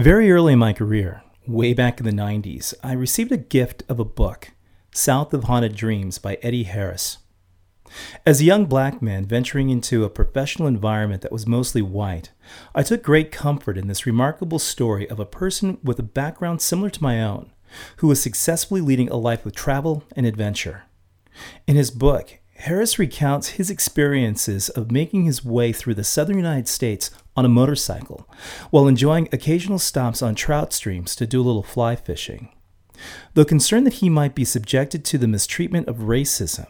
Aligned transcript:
Very 0.00 0.32
early 0.32 0.54
in 0.54 0.58
my 0.58 0.72
career, 0.72 1.22
way 1.46 1.74
back 1.74 2.00
in 2.00 2.06
the 2.06 2.10
90s, 2.10 2.72
I 2.82 2.92
received 2.92 3.32
a 3.32 3.36
gift 3.36 3.82
of 3.86 4.00
a 4.00 4.04
book, 4.04 4.52
South 4.94 5.34
of 5.34 5.44
Haunted 5.44 5.76
Dreams 5.76 6.16
by 6.16 6.38
Eddy 6.40 6.62
Harris. 6.62 7.18
As 8.24 8.40
a 8.40 8.44
young 8.44 8.64
black 8.64 9.02
man 9.02 9.26
venturing 9.26 9.68
into 9.68 10.02
a 10.02 10.08
professional 10.08 10.66
environment 10.66 11.20
that 11.20 11.32
was 11.32 11.46
mostly 11.46 11.82
white, 11.82 12.30
I 12.74 12.82
took 12.82 13.02
great 13.02 13.30
comfort 13.30 13.76
in 13.76 13.88
this 13.88 14.06
remarkable 14.06 14.58
story 14.58 15.06
of 15.06 15.20
a 15.20 15.26
person 15.26 15.76
with 15.84 15.98
a 15.98 16.02
background 16.02 16.62
similar 16.62 16.88
to 16.88 17.02
my 17.02 17.22
own, 17.22 17.52
who 17.96 18.06
was 18.06 18.22
successfully 18.22 18.80
leading 18.80 19.10
a 19.10 19.16
life 19.16 19.44
of 19.44 19.54
travel 19.54 20.04
and 20.16 20.24
adventure. 20.24 20.84
In 21.66 21.76
his 21.76 21.90
book, 21.90 22.38
Harris 22.60 22.98
recounts 22.98 23.50
his 23.50 23.68
experiences 23.68 24.70
of 24.70 24.90
making 24.90 25.24
his 25.24 25.44
way 25.44 25.72
through 25.72 25.94
the 25.94 26.04
southern 26.04 26.36
United 26.36 26.68
States 26.68 27.10
on 27.40 27.46
a 27.46 27.48
motorcycle 27.48 28.28
while 28.68 28.86
enjoying 28.86 29.26
occasional 29.32 29.78
stops 29.78 30.20
on 30.20 30.34
trout 30.34 30.74
streams 30.74 31.16
to 31.16 31.26
do 31.26 31.40
a 31.40 31.42
little 31.42 31.62
fly 31.62 31.96
fishing. 31.96 32.50
Though 33.32 33.46
concerned 33.46 33.86
that 33.86 33.94
he 33.94 34.10
might 34.10 34.34
be 34.34 34.44
subjected 34.44 35.06
to 35.06 35.16
the 35.16 35.26
mistreatment 35.26 35.88
of 35.88 36.00
racism, 36.00 36.66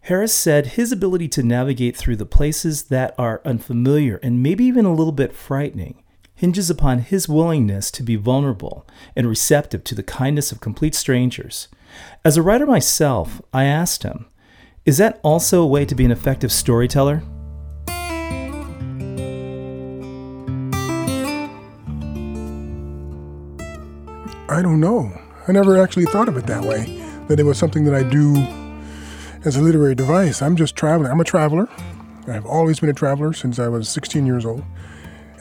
Harris 0.00 0.32
said 0.32 0.68
his 0.68 0.90
ability 0.90 1.28
to 1.28 1.42
navigate 1.42 1.98
through 1.98 2.16
the 2.16 2.24
places 2.24 2.84
that 2.84 3.14
are 3.18 3.42
unfamiliar 3.44 4.18
and 4.22 4.42
maybe 4.42 4.64
even 4.64 4.86
a 4.86 4.94
little 4.94 5.12
bit 5.12 5.34
frightening 5.34 6.02
hinges 6.34 6.70
upon 6.70 7.00
his 7.00 7.28
willingness 7.28 7.90
to 7.90 8.02
be 8.02 8.16
vulnerable 8.16 8.86
and 9.14 9.28
receptive 9.28 9.84
to 9.84 9.94
the 9.94 10.02
kindness 10.02 10.50
of 10.50 10.60
complete 10.60 10.94
strangers. 10.94 11.68
As 12.24 12.38
a 12.38 12.42
writer 12.42 12.64
myself, 12.64 13.42
I 13.52 13.64
asked 13.64 14.02
him, 14.02 14.26
is 14.86 14.96
that 14.96 15.20
also 15.22 15.62
a 15.62 15.66
way 15.66 15.84
to 15.84 15.94
be 15.94 16.06
an 16.06 16.10
effective 16.10 16.52
storyteller? 16.52 17.22
I 24.48 24.60
don't 24.60 24.80
know. 24.80 25.10
I 25.48 25.52
never 25.52 25.80
actually 25.82 26.04
thought 26.04 26.28
of 26.28 26.36
it 26.36 26.46
that 26.46 26.64
way, 26.64 27.02
that 27.28 27.40
it 27.40 27.44
was 27.44 27.56
something 27.58 27.84
that 27.84 27.94
I 27.94 28.02
do 28.02 28.34
as 29.44 29.56
a 29.56 29.62
literary 29.62 29.94
device. 29.94 30.42
I'm 30.42 30.54
just 30.54 30.76
traveling. 30.76 31.10
I'm 31.10 31.20
a 31.20 31.24
traveler. 31.24 31.66
I've 32.28 32.44
always 32.44 32.78
been 32.78 32.90
a 32.90 32.94
traveler 32.94 33.32
since 33.32 33.58
I 33.58 33.68
was 33.68 33.88
16 33.88 34.26
years 34.26 34.44
old. 34.44 34.62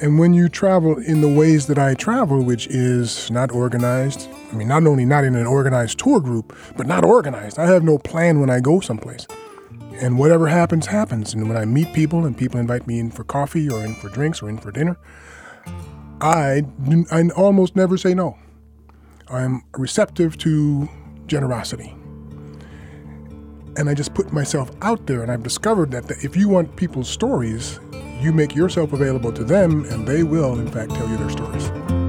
And 0.02 0.20
when 0.20 0.34
you 0.34 0.48
travel 0.48 0.98
in 0.98 1.22
the 1.22 1.28
ways 1.28 1.68
that 1.68 1.78
I 1.78 1.94
travel, 1.96 2.44
which 2.44 2.68
is 2.68 3.30
not 3.30 3.52
organized, 3.52 4.30
I 4.52 4.56
mean, 4.56 4.68
not 4.70 4.86
only 4.88 5.06
not 5.06 5.24
in 5.26 5.36
an 5.36 5.48
organized 5.48 6.00
tour 6.00 6.20
group, 6.22 6.56
but 6.78 6.88
not 6.88 7.04
organized. 7.04 7.60
I 7.60 7.68
have 7.68 7.84
no 7.84 7.98
plan 7.98 8.40
when 8.40 8.50
I 8.50 8.62
go 8.62 8.80
someplace. 8.80 9.28
And 10.02 10.18
whatever 10.18 10.48
happens, 10.48 10.88
happens. 10.88 11.34
And 11.34 11.48
when 11.48 11.58
I 11.58 11.66
meet 11.66 11.94
people 11.94 12.26
and 12.26 12.38
people 12.38 12.60
invite 12.60 12.88
me 12.88 13.00
in 13.00 13.12
for 13.12 13.24
coffee 13.24 13.70
or 13.70 13.84
in 13.84 13.96
for 13.96 14.10
drinks 14.10 14.42
or 14.42 14.50
in 14.50 14.58
for 14.58 14.72
dinner, 14.72 14.98
I, 16.20 16.64
I 17.12 17.30
almost 17.36 17.76
never 17.76 17.98
say 17.98 18.14
no. 18.14 18.38
I'm 19.34 19.64
receptive 19.78 20.38
to 20.40 20.88
generosity. 21.26 21.96
And 23.76 23.90
I 23.90 23.96
just 23.96 24.14
put 24.14 24.32
myself 24.32 24.70
out 24.82 25.08
there, 25.08 25.24
and 25.24 25.32
I've 25.32 25.44
discovered 25.44 25.92
that 25.92 26.10
if 26.24 26.38
you 26.38 26.48
want 26.48 26.76
people's 26.76 27.10
stories, 27.10 27.80
you 28.22 28.32
make 28.32 28.56
yourself 28.56 28.94
available 28.94 29.34
to 29.34 29.44
them, 29.44 29.86
and 29.86 30.08
they 30.08 30.24
will, 30.24 30.60
in 30.60 30.70
fact, 30.70 30.94
tell 30.94 31.10
you 31.10 31.18
their 31.18 31.30
stories. 31.30 32.03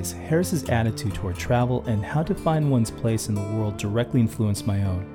Ways, 0.00 0.12
Harris's 0.12 0.68
attitude 0.70 1.14
toward 1.14 1.36
travel 1.36 1.84
and 1.86 2.04
how 2.04 2.22
to 2.22 2.34
find 2.34 2.70
one's 2.70 2.90
place 2.90 3.28
in 3.28 3.34
the 3.34 3.40
world 3.40 3.76
directly 3.76 4.20
influenced 4.20 4.66
my 4.66 4.82
own. 4.84 5.06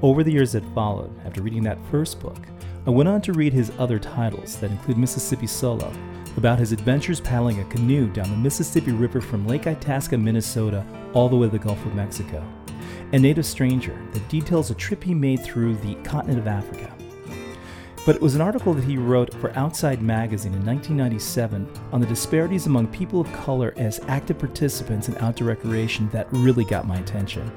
Over 0.00 0.22
the 0.22 0.32
years 0.32 0.52
that 0.52 0.64
followed, 0.74 1.12
after 1.26 1.42
reading 1.42 1.62
that 1.64 1.78
first 1.90 2.20
book, 2.20 2.38
I 2.86 2.90
went 2.90 3.08
on 3.08 3.20
to 3.22 3.32
read 3.32 3.52
his 3.52 3.70
other 3.78 3.98
titles 3.98 4.56
that 4.56 4.70
include 4.70 4.96
Mississippi 4.96 5.46
Solo, 5.46 5.92
about 6.36 6.58
his 6.58 6.72
adventures 6.72 7.20
paddling 7.20 7.60
a 7.60 7.64
canoe 7.64 8.08
down 8.08 8.30
the 8.30 8.36
Mississippi 8.36 8.92
River 8.92 9.20
from 9.20 9.46
Lake 9.46 9.66
Itasca, 9.66 10.16
Minnesota, 10.16 10.86
all 11.12 11.28
the 11.28 11.36
way 11.36 11.48
to 11.48 11.52
the 11.52 11.58
Gulf 11.58 11.84
of 11.84 11.94
Mexico, 11.94 12.42
and 13.12 13.22
Native 13.22 13.44
Stranger 13.44 13.98
that 14.12 14.28
details 14.28 14.70
a 14.70 14.74
trip 14.74 15.02
he 15.02 15.14
made 15.14 15.42
through 15.42 15.76
the 15.76 15.96
continent 15.96 16.38
of 16.38 16.46
Africa. 16.46 16.94
But 18.08 18.16
it 18.16 18.22
was 18.22 18.34
an 18.34 18.40
article 18.40 18.72
that 18.72 18.84
he 18.84 18.96
wrote 18.96 19.34
for 19.34 19.54
Outside 19.54 20.00
Magazine 20.00 20.54
in 20.54 20.64
1997 20.64 21.70
on 21.92 22.00
the 22.00 22.06
disparities 22.06 22.64
among 22.64 22.86
people 22.86 23.20
of 23.20 23.30
color 23.34 23.74
as 23.76 24.00
active 24.08 24.38
participants 24.38 25.08
in 25.08 25.18
outdoor 25.18 25.48
recreation 25.48 26.08
that 26.08 26.26
really 26.30 26.64
got 26.64 26.86
my 26.86 26.96
attention. 26.96 27.52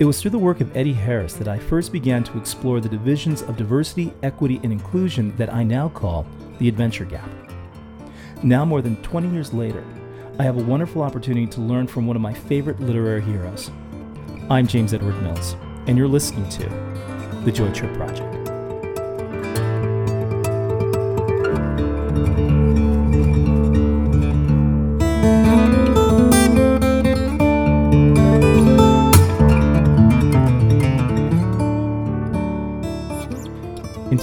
It 0.00 0.04
was 0.04 0.20
through 0.20 0.32
the 0.32 0.38
work 0.40 0.60
of 0.60 0.76
Eddy 0.76 0.92
Harris 0.92 1.34
that 1.34 1.46
I 1.46 1.60
first 1.60 1.92
began 1.92 2.24
to 2.24 2.38
explore 2.38 2.80
the 2.80 2.88
divisions 2.88 3.42
of 3.42 3.56
diversity, 3.56 4.12
equity, 4.24 4.58
and 4.64 4.72
inclusion 4.72 5.36
that 5.36 5.54
I 5.54 5.62
now 5.62 5.90
call 5.90 6.26
the 6.58 6.66
adventure 6.66 7.04
gap. 7.04 7.30
Now, 8.42 8.64
more 8.64 8.82
than 8.82 9.00
20 9.02 9.28
years 9.28 9.54
later, 9.54 9.84
I 10.40 10.42
have 10.42 10.58
a 10.58 10.64
wonderful 10.64 11.02
opportunity 11.02 11.46
to 11.46 11.60
learn 11.60 11.86
from 11.86 12.04
one 12.04 12.16
of 12.16 12.22
my 12.22 12.34
favorite 12.34 12.80
literary 12.80 13.22
heroes. 13.22 13.70
I'm 14.50 14.66
James 14.66 14.92
Edward 14.92 15.22
Mills, 15.22 15.54
and 15.86 15.96
you're 15.96 16.08
listening 16.08 16.48
to 16.48 16.68
The 17.44 17.52
Joy 17.52 17.70
Trip 17.72 17.94
Project. 17.94 18.47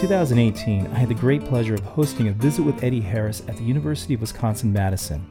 2018, 0.05 0.85
I 0.85 0.99
had 0.99 1.09
the 1.09 1.15
great 1.15 1.43
pleasure 1.45 1.73
of 1.73 1.79
hosting 1.79 2.27
a 2.27 2.31
visit 2.31 2.61
with 2.61 2.83
Eddy 2.83 3.01
Harris 3.01 3.41
at 3.47 3.57
the 3.57 3.63
University 3.63 4.13
of 4.13 4.21
Wisconsin 4.21 4.71
Madison. 4.71 5.25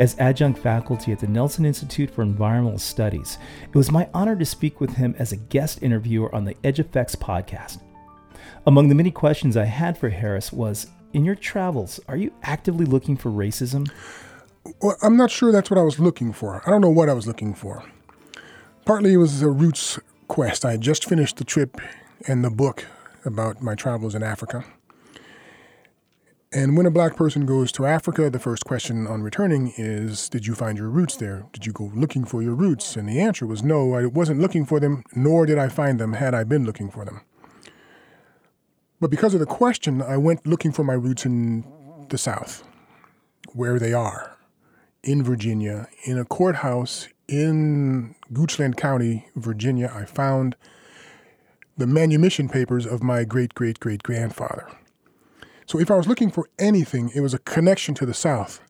As 0.00 0.18
adjunct 0.18 0.58
faculty 0.58 1.12
at 1.12 1.20
the 1.20 1.28
Nelson 1.28 1.64
Institute 1.64 2.10
for 2.10 2.22
Environmental 2.22 2.80
Studies, 2.80 3.38
it 3.62 3.76
was 3.76 3.92
my 3.92 4.08
honor 4.12 4.34
to 4.34 4.44
speak 4.44 4.80
with 4.80 4.90
him 4.90 5.14
as 5.20 5.30
a 5.30 5.36
guest 5.36 5.84
interviewer 5.84 6.34
on 6.34 6.44
the 6.44 6.56
Edge 6.64 6.80
Effects 6.80 7.14
podcast. 7.14 7.80
Among 8.66 8.88
the 8.88 8.96
many 8.96 9.12
questions 9.12 9.56
I 9.56 9.66
had 9.66 9.96
for 9.96 10.08
Harris 10.08 10.52
was 10.52 10.88
In 11.12 11.24
your 11.24 11.36
travels, 11.36 12.00
are 12.08 12.16
you 12.16 12.32
actively 12.42 12.86
looking 12.86 13.16
for 13.16 13.30
racism? 13.30 13.88
Well, 14.80 14.96
I'm 15.00 15.16
not 15.16 15.30
sure 15.30 15.52
that's 15.52 15.70
what 15.70 15.78
I 15.78 15.84
was 15.84 16.00
looking 16.00 16.32
for. 16.32 16.60
I 16.66 16.70
don't 16.70 16.80
know 16.80 16.90
what 16.90 17.08
I 17.08 17.14
was 17.14 17.28
looking 17.28 17.54
for. 17.54 17.84
Partly 18.84 19.12
it 19.12 19.18
was 19.18 19.42
a 19.42 19.48
roots 19.48 20.00
quest. 20.26 20.64
I 20.64 20.72
had 20.72 20.80
just 20.80 21.08
finished 21.08 21.36
the 21.36 21.44
trip 21.44 21.80
and 22.26 22.44
the 22.44 22.50
book 22.50 22.84
about 23.24 23.62
my 23.62 23.74
travels 23.74 24.14
in 24.14 24.22
Africa. 24.22 24.64
And 26.54 26.76
when 26.76 26.84
a 26.84 26.90
black 26.90 27.16
person 27.16 27.46
goes 27.46 27.72
to 27.72 27.86
Africa, 27.86 28.28
the 28.28 28.38
first 28.38 28.66
question 28.66 29.06
on 29.06 29.22
returning 29.22 29.72
is 29.78 30.28
Did 30.28 30.46
you 30.46 30.54
find 30.54 30.76
your 30.76 30.90
roots 30.90 31.16
there? 31.16 31.46
Did 31.52 31.64
you 31.64 31.72
go 31.72 31.90
looking 31.94 32.26
for 32.26 32.42
your 32.42 32.54
roots? 32.54 32.94
And 32.94 33.08
the 33.08 33.20
answer 33.20 33.46
was 33.46 33.62
no, 33.62 33.94
I 33.94 34.04
wasn't 34.04 34.40
looking 34.40 34.66
for 34.66 34.78
them, 34.78 35.02
nor 35.14 35.46
did 35.46 35.56
I 35.56 35.68
find 35.68 35.98
them 35.98 36.12
had 36.12 36.34
I 36.34 36.44
been 36.44 36.66
looking 36.66 36.90
for 36.90 37.06
them. 37.06 37.22
But 39.00 39.10
because 39.10 39.32
of 39.32 39.40
the 39.40 39.46
question, 39.46 40.02
I 40.02 40.18
went 40.18 40.46
looking 40.46 40.72
for 40.72 40.84
my 40.84 40.92
roots 40.92 41.24
in 41.24 41.64
the 42.10 42.18
South, 42.18 42.62
where 43.54 43.78
they 43.78 43.94
are, 43.94 44.36
in 45.02 45.24
Virginia, 45.24 45.88
in 46.04 46.18
a 46.18 46.24
courthouse 46.26 47.08
in 47.28 48.14
Goochland 48.30 48.76
County, 48.76 49.26
Virginia. 49.34 49.90
I 49.92 50.04
found 50.04 50.54
the 51.82 51.86
manumission 51.88 52.48
papers 52.48 52.86
of 52.86 53.02
my 53.02 53.24
great 53.24 53.56
great 53.56 53.80
great 53.80 54.04
grandfather. 54.04 54.68
So 55.66 55.80
if 55.80 55.90
I 55.90 55.96
was 55.96 56.06
looking 56.06 56.30
for 56.30 56.48
anything, 56.56 57.10
it 57.12 57.22
was 57.22 57.34
a 57.34 57.40
connection 57.40 57.92
to 57.96 58.06
the 58.06 58.14
South. 58.14 58.60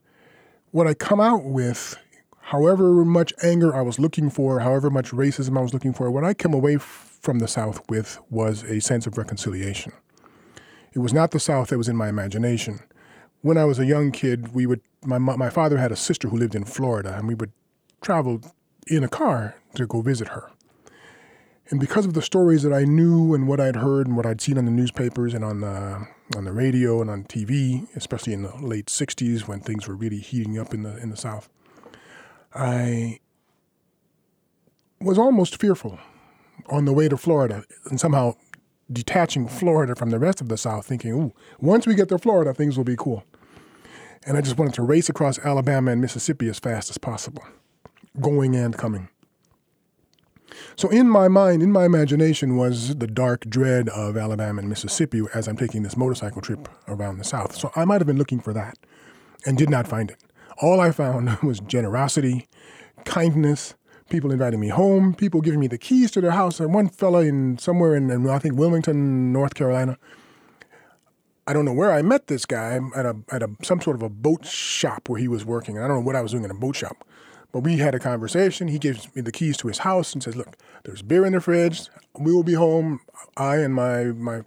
What 0.70 0.86
I 0.86 0.94
come 0.94 1.20
out 1.20 1.44
with, 1.44 1.98
however 2.40 3.04
much 3.04 3.34
anger 3.42 3.76
I 3.76 3.82
was 3.82 3.98
looking 3.98 4.30
for, 4.30 4.60
however 4.60 4.88
much 4.88 5.10
racism 5.10 5.58
I 5.58 5.60
was 5.60 5.74
looking 5.74 5.92
for, 5.92 6.10
what 6.10 6.24
I 6.24 6.32
come 6.32 6.54
away 6.54 6.78
from 6.78 7.38
the 7.38 7.48
South 7.48 7.82
with 7.90 8.18
was 8.30 8.62
a 8.62 8.80
sense 8.80 9.06
of 9.06 9.18
reconciliation. 9.18 9.92
It 10.94 11.00
was 11.00 11.12
not 11.12 11.32
the 11.32 11.40
South 11.40 11.68
that 11.68 11.76
was 11.76 11.90
in 11.90 11.96
my 11.96 12.08
imagination. 12.08 12.80
When 13.42 13.58
I 13.58 13.66
was 13.66 13.78
a 13.78 13.84
young 13.84 14.10
kid, 14.10 14.54
we 14.54 14.64
would 14.64 14.80
my 15.04 15.18
my 15.18 15.50
father 15.50 15.76
had 15.76 15.92
a 15.92 15.96
sister 15.96 16.28
who 16.28 16.38
lived 16.38 16.54
in 16.54 16.64
Florida, 16.64 17.14
and 17.14 17.28
we 17.28 17.34
would 17.34 17.52
travel 18.00 18.40
in 18.86 19.04
a 19.04 19.08
car 19.08 19.56
to 19.74 19.86
go 19.86 20.00
visit 20.00 20.28
her. 20.28 20.50
And 21.70 21.80
because 21.80 22.04
of 22.04 22.14
the 22.14 22.22
stories 22.22 22.62
that 22.64 22.72
I 22.72 22.84
knew 22.84 23.34
and 23.34 23.48
what 23.48 23.60
I'd 23.60 23.76
heard 23.76 24.06
and 24.06 24.16
what 24.16 24.26
I'd 24.26 24.40
seen 24.40 24.58
on 24.58 24.64
the 24.64 24.70
newspapers 24.70 25.32
and 25.32 25.44
on 25.44 25.60
the, 25.60 26.06
on 26.36 26.44
the 26.44 26.52
radio 26.52 27.00
and 27.00 27.08
on 27.08 27.24
TV, 27.24 27.86
especially 27.96 28.32
in 28.32 28.42
the 28.42 28.54
late 28.56 28.86
60s 28.86 29.48
when 29.48 29.60
things 29.60 29.88
were 29.88 29.94
really 29.94 30.18
heating 30.18 30.58
up 30.58 30.74
in 30.74 30.82
the, 30.82 30.96
in 30.98 31.10
the 31.10 31.16
South, 31.16 31.48
I 32.54 33.20
was 35.00 35.18
almost 35.18 35.58
fearful 35.60 35.98
on 36.68 36.84
the 36.84 36.92
way 36.92 37.08
to 37.08 37.16
Florida 37.16 37.64
and 37.86 37.98
somehow 37.98 38.34
detaching 38.92 39.48
Florida 39.48 39.94
from 39.94 40.10
the 40.10 40.18
rest 40.18 40.40
of 40.40 40.48
the 40.48 40.56
South, 40.56 40.86
thinking, 40.86 41.12
ooh, 41.12 41.32
once 41.60 41.86
we 41.86 41.94
get 41.94 42.08
to 42.08 42.18
Florida, 42.18 42.52
things 42.52 42.76
will 42.76 42.84
be 42.84 42.96
cool. 42.96 43.24
And 44.24 44.36
I 44.36 44.40
just 44.40 44.58
wanted 44.58 44.74
to 44.74 44.82
race 44.82 45.08
across 45.08 45.38
Alabama 45.38 45.90
and 45.90 46.00
Mississippi 46.00 46.48
as 46.48 46.58
fast 46.58 46.90
as 46.90 46.98
possible, 46.98 47.44
going 48.20 48.54
and 48.54 48.76
coming. 48.76 49.08
So 50.76 50.88
in 50.88 51.08
my 51.08 51.28
mind, 51.28 51.62
in 51.62 51.72
my 51.72 51.84
imagination, 51.84 52.56
was 52.56 52.96
the 52.96 53.06
dark 53.06 53.48
dread 53.48 53.88
of 53.90 54.16
Alabama 54.16 54.60
and 54.60 54.68
Mississippi 54.68 55.22
as 55.34 55.48
I'm 55.48 55.56
taking 55.56 55.82
this 55.82 55.96
motorcycle 55.96 56.42
trip 56.42 56.68
around 56.88 57.18
the 57.18 57.24
South. 57.24 57.54
So 57.54 57.70
I 57.76 57.84
might 57.84 58.00
have 58.00 58.06
been 58.06 58.18
looking 58.18 58.40
for 58.40 58.52
that 58.52 58.78
and 59.46 59.56
did 59.56 59.70
not 59.70 59.86
find 59.86 60.10
it. 60.10 60.18
All 60.60 60.80
I 60.80 60.90
found 60.90 61.38
was 61.42 61.60
generosity, 61.60 62.48
kindness, 63.04 63.74
people 64.08 64.30
inviting 64.30 64.60
me 64.60 64.68
home, 64.68 65.14
people 65.14 65.40
giving 65.40 65.58
me 65.58 65.66
the 65.66 65.78
keys 65.78 66.10
to 66.12 66.20
their 66.20 66.30
house. 66.30 66.60
And 66.60 66.72
one 66.72 66.88
fella 66.88 67.24
in 67.24 67.58
somewhere 67.58 67.96
in, 67.96 68.10
in 68.10 68.28
I 68.28 68.38
think 68.38 68.56
Wilmington, 68.56 69.32
North 69.32 69.54
Carolina. 69.54 69.98
I 71.46 71.52
don't 71.52 71.64
know 71.64 71.72
where 71.72 71.90
I 71.90 72.02
met 72.02 72.28
this 72.28 72.46
guy 72.46 72.78
at 72.94 73.04
a 73.04 73.16
at 73.32 73.42
a 73.42 73.48
some 73.64 73.80
sort 73.80 73.96
of 73.96 74.02
a 74.02 74.08
boat 74.08 74.46
shop 74.46 75.08
where 75.08 75.18
he 75.18 75.26
was 75.26 75.44
working. 75.44 75.76
I 75.76 75.88
don't 75.88 75.96
know 75.96 76.06
what 76.06 76.14
I 76.14 76.20
was 76.20 76.30
doing 76.30 76.44
in 76.44 76.52
a 76.52 76.54
boat 76.54 76.76
shop. 76.76 77.04
But 77.52 77.60
we 77.60 77.76
had 77.76 77.94
a 77.94 77.98
conversation. 77.98 78.68
He 78.68 78.78
gives 78.78 79.14
me 79.14 79.20
the 79.22 79.30
keys 79.30 79.58
to 79.58 79.68
his 79.68 79.78
house 79.78 80.14
and 80.14 80.22
says, 80.22 80.36
"Look, 80.36 80.56
there's 80.84 81.02
beer 81.02 81.26
in 81.26 81.34
the 81.34 81.40
fridge. 81.40 81.88
We 82.18 82.32
will 82.32 82.42
be 82.42 82.54
home. 82.54 83.00
I 83.36 83.56
and 83.56 83.74
my 83.74 84.04
my 84.06 84.42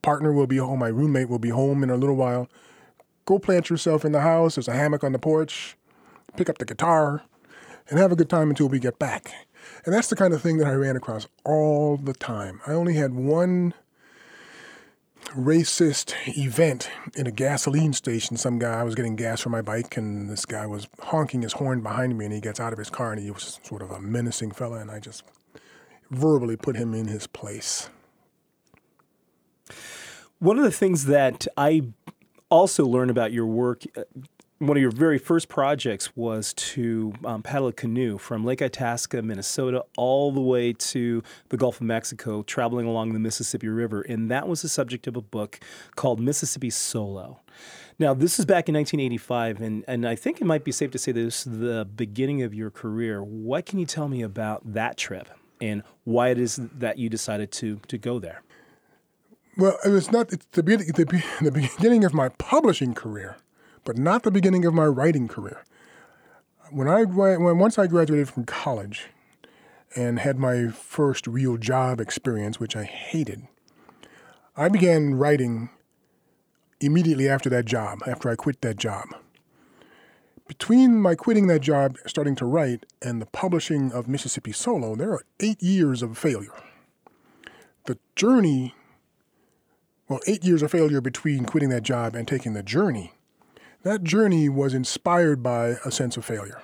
partner 0.00 0.32
will 0.32 0.46
be 0.46 0.56
home. 0.56 0.78
My 0.78 0.88
roommate 0.88 1.28
will 1.28 1.38
be 1.38 1.50
home 1.50 1.82
in 1.82 1.90
a 1.90 1.96
little 1.96 2.16
while. 2.16 2.48
Go 3.26 3.38
plant 3.38 3.68
yourself 3.68 4.04
in 4.04 4.12
the 4.12 4.20
house. 4.20 4.54
There's 4.54 4.68
a 4.68 4.72
hammock 4.72 5.04
on 5.04 5.12
the 5.12 5.18
porch. 5.18 5.76
Pick 6.36 6.48
up 6.48 6.58
the 6.58 6.64
guitar, 6.64 7.22
and 7.88 7.98
have 7.98 8.12
a 8.12 8.16
good 8.16 8.30
time 8.30 8.48
until 8.48 8.68
we 8.68 8.78
get 8.78 8.98
back." 8.98 9.32
And 9.84 9.92
that's 9.94 10.08
the 10.08 10.16
kind 10.16 10.32
of 10.32 10.40
thing 10.40 10.58
that 10.58 10.66
I 10.66 10.74
ran 10.74 10.96
across 10.96 11.26
all 11.44 11.96
the 11.96 12.14
time. 12.14 12.60
I 12.66 12.72
only 12.72 12.94
had 12.94 13.14
one 13.14 13.74
racist 15.34 16.14
event 16.38 16.90
in 17.14 17.26
a 17.26 17.30
gasoline 17.30 17.92
station. 17.92 18.36
Some 18.36 18.58
guy, 18.58 18.80
I 18.80 18.82
was 18.82 18.94
getting 18.94 19.16
gas 19.16 19.40
for 19.40 19.50
my 19.50 19.62
bike, 19.62 19.96
and 19.96 20.28
this 20.30 20.46
guy 20.46 20.66
was 20.66 20.88
honking 21.00 21.42
his 21.42 21.54
horn 21.54 21.82
behind 21.82 22.16
me, 22.16 22.26
and 22.26 22.34
he 22.34 22.40
gets 22.40 22.60
out 22.60 22.72
of 22.72 22.78
his 22.78 22.90
car, 22.90 23.12
and 23.12 23.20
he 23.20 23.30
was 23.30 23.60
sort 23.62 23.82
of 23.82 23.90
a 23.90 24.00
menacing 24.00 24.52
fella, 24.52 24.78
and 24.78 24.90
I 24.90 25.00
just 25.00 25.24
verbally 26.10 26.56
put 26.56 26.76
him 26.76 26.94
in 26.94 27.08
his 27.08 27.26
place. 27.26 27.90
One 30.38 30.58
of 30.58 30.64
the 30.64 30.70
things 30.70 31.06
that 31.06 31.46
I 31.56 31.82
also 32.50 32.84
learned 32.84 33.10
about 33.10 33.32
your 33.32 33.46
work 33.46 33.82
uh, 33.96 34.02
one 34.58 34.76
of 34.76 34.80
your 34.80 34.90
very 34.90 35.18
first 35.18 35.48
projects 35.48 36.16
was 36.16 36.54
to 36.54 37.12
um, 37.24 37.42
paddle 37.42 37.68
a 37.68 37.72
canoe 37.72 38.16
from 38.16 38.44
Lake 38.44 38.62
Itasca, 38.62 39.20
Minnesota, 39.20 39.84
all 39.98 40.32
the 40.32 40.40
way 40.40 40.72
to 40.72 41.22
the 41.50 41.58
Gulf 41.58 41.76
of 41.76 41.82
Mexico, 41.82 42.42
traveling 42.42 42.86
along 42.86 43.12
the 43.12 43.18
Mississippi 43.18 43.68
River. 43.68 44.00
And 44.00 44.30
that 44.30 44.48
was 44.48 44.62
the 44.62 44.68
subject 44.68 45.06
of 45.06 45.16
a 45.16 45.20
book 45.20 45.60
called 45.94 46.20
Mississippi 46.20 46.70
Solo. 46.70 47.40
Now, 47.98 48.14
this 48.14 48.38
is 48.38 48.46
back 48.46 48.68
in 48.68 48.74
1985, 48.74 49.60
and, 49.60 49.84
and 49.86 50.08
I 50.08 50.14
think 50.14 50.40
it 50.40 50.44
might 50.44 50.64
be 50.64 50.72
safe 50.72 50.90
to 50.92 50.98
say 50.98 51.12
this 51.12 51.46
is 51.46 51.58
the 51.58 51.86
beginning 51.96 52.42
of 52.42 52.54
your 52.54 52.70
career. 52.70 53.22
What 53.22 53.66
can 53.66 53.78
you 53.78 53.86
tell 53.86 54.08
me 54.08 54.22
about 54.22 54.72
that 54.72 54.96
trip 54.96 55.28
and 55.60 55.82
why 56.04 56.28
it 56.28 56.38
is 56.38 56.56
that 56.56 56.98
you 56.98 57.10
decided 57.10 57.52
to, 57.52 57.80
to 57.88 57.98
go 57.98 58.18
there? 58.18 58.42
Well, 59.58 59.78
it 59.84 59.88
was 59.88 60.12
not 60.12 60.32
it's 60.32 60.46
the, 60.52 60.62
the, 60.62 61.22
the 61.40 61.50
beginning 61.50 62.04
of 62.04 62.12
my 62.12 62.28
publishing 62.28 62.94
career 62.94 63.36
but 63.86 63.96
not 63.96 64.24
the 64.24 64.30
beginning 64.30 64.66
of 64.66 64.74
my 64.74 64.84
writing 64.84 65.28
career. 65.28 65.64
When 66.70 66.88
I 66.88 67.04
when 67.04 67.58
once 67.58 67.78
I 67.78 67.86
graduated 67.86 68.28
from 68.28 68.44
college 68.44 69.06
and 69.94 70.18
had 70.18 70.36
my 70.38 70.68
first 70.68 71.26
real 71.26 71.56
job 71.56 72.00
experience, 72.00 72.60
which 72.60 72.76
I 72.76 72.82
hated, 72.82 73.46
I 74.56 74.68
began 74.68 75.14
writing 75.14 75.70
immediately 76.80 77.28
after 77.28 77.48
that 77.48 77.64
job, 77.64 78.00
after 78.06 78.28
I 78.28 78.34
quit 78.34 78.60
that 78.60 78.76
job. 78.76 79.06
Between 80.48 81.00
my 81.00 81.14
quitting 81.14 81.46
that 81.46 81.60
job, 81.60 81.96
starting 82.06 82.36
to 82.36 82.44
write, 82.44 82.86
and 83.00 83.22
the 83.22 83.26
publishing 83.26 83.92
of 83.92 84.06
Mississippi 84.06 84.52
Solo, 84.52 84.94
there 84.94 85.12
are 85.12 85.24
eight 85.40 85.62
years 85.62 86.02
of 86.02 86.18
failure. 86.18 86.54
The 87.86 87.98
journey, 88.14 88.74
well, 90.08 90.20
eight 90.26 90.44
years 90.44 90.62
of 90.62 90.70
failure 90.70 91.00
between 91.00 91.46
quitting 91.46 91.70
that 91.70 91.82
job 91.82 92.14
and 92.14 92.28
taking 92.28 92.54
the 92.54 92.62
journey 92.62 93.12
that 93.86 94.02
journey 94.02 94.48
was 94.48 94.74
inspired 94.74 95.44
by 95.44 95.76
a 95.84 95.92
sense 95.92 96.16
of 96.16 96.24
failure. 96.24 96.60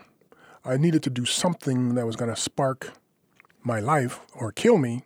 I 0.65 0.77
needed 0.77 1.05
to 1.05 1.11
do 1.11 1.25
something 1.25 1.95
that 1.95 2.05
was 2.05 2.17
going 2.17 2.35
to 2.35 2.41
spark 2.41 2.95
my 3.63 3.79
life 3.79 4.19
or 4.35 4.51
kill 4.51 4.77
me 4.77 5.05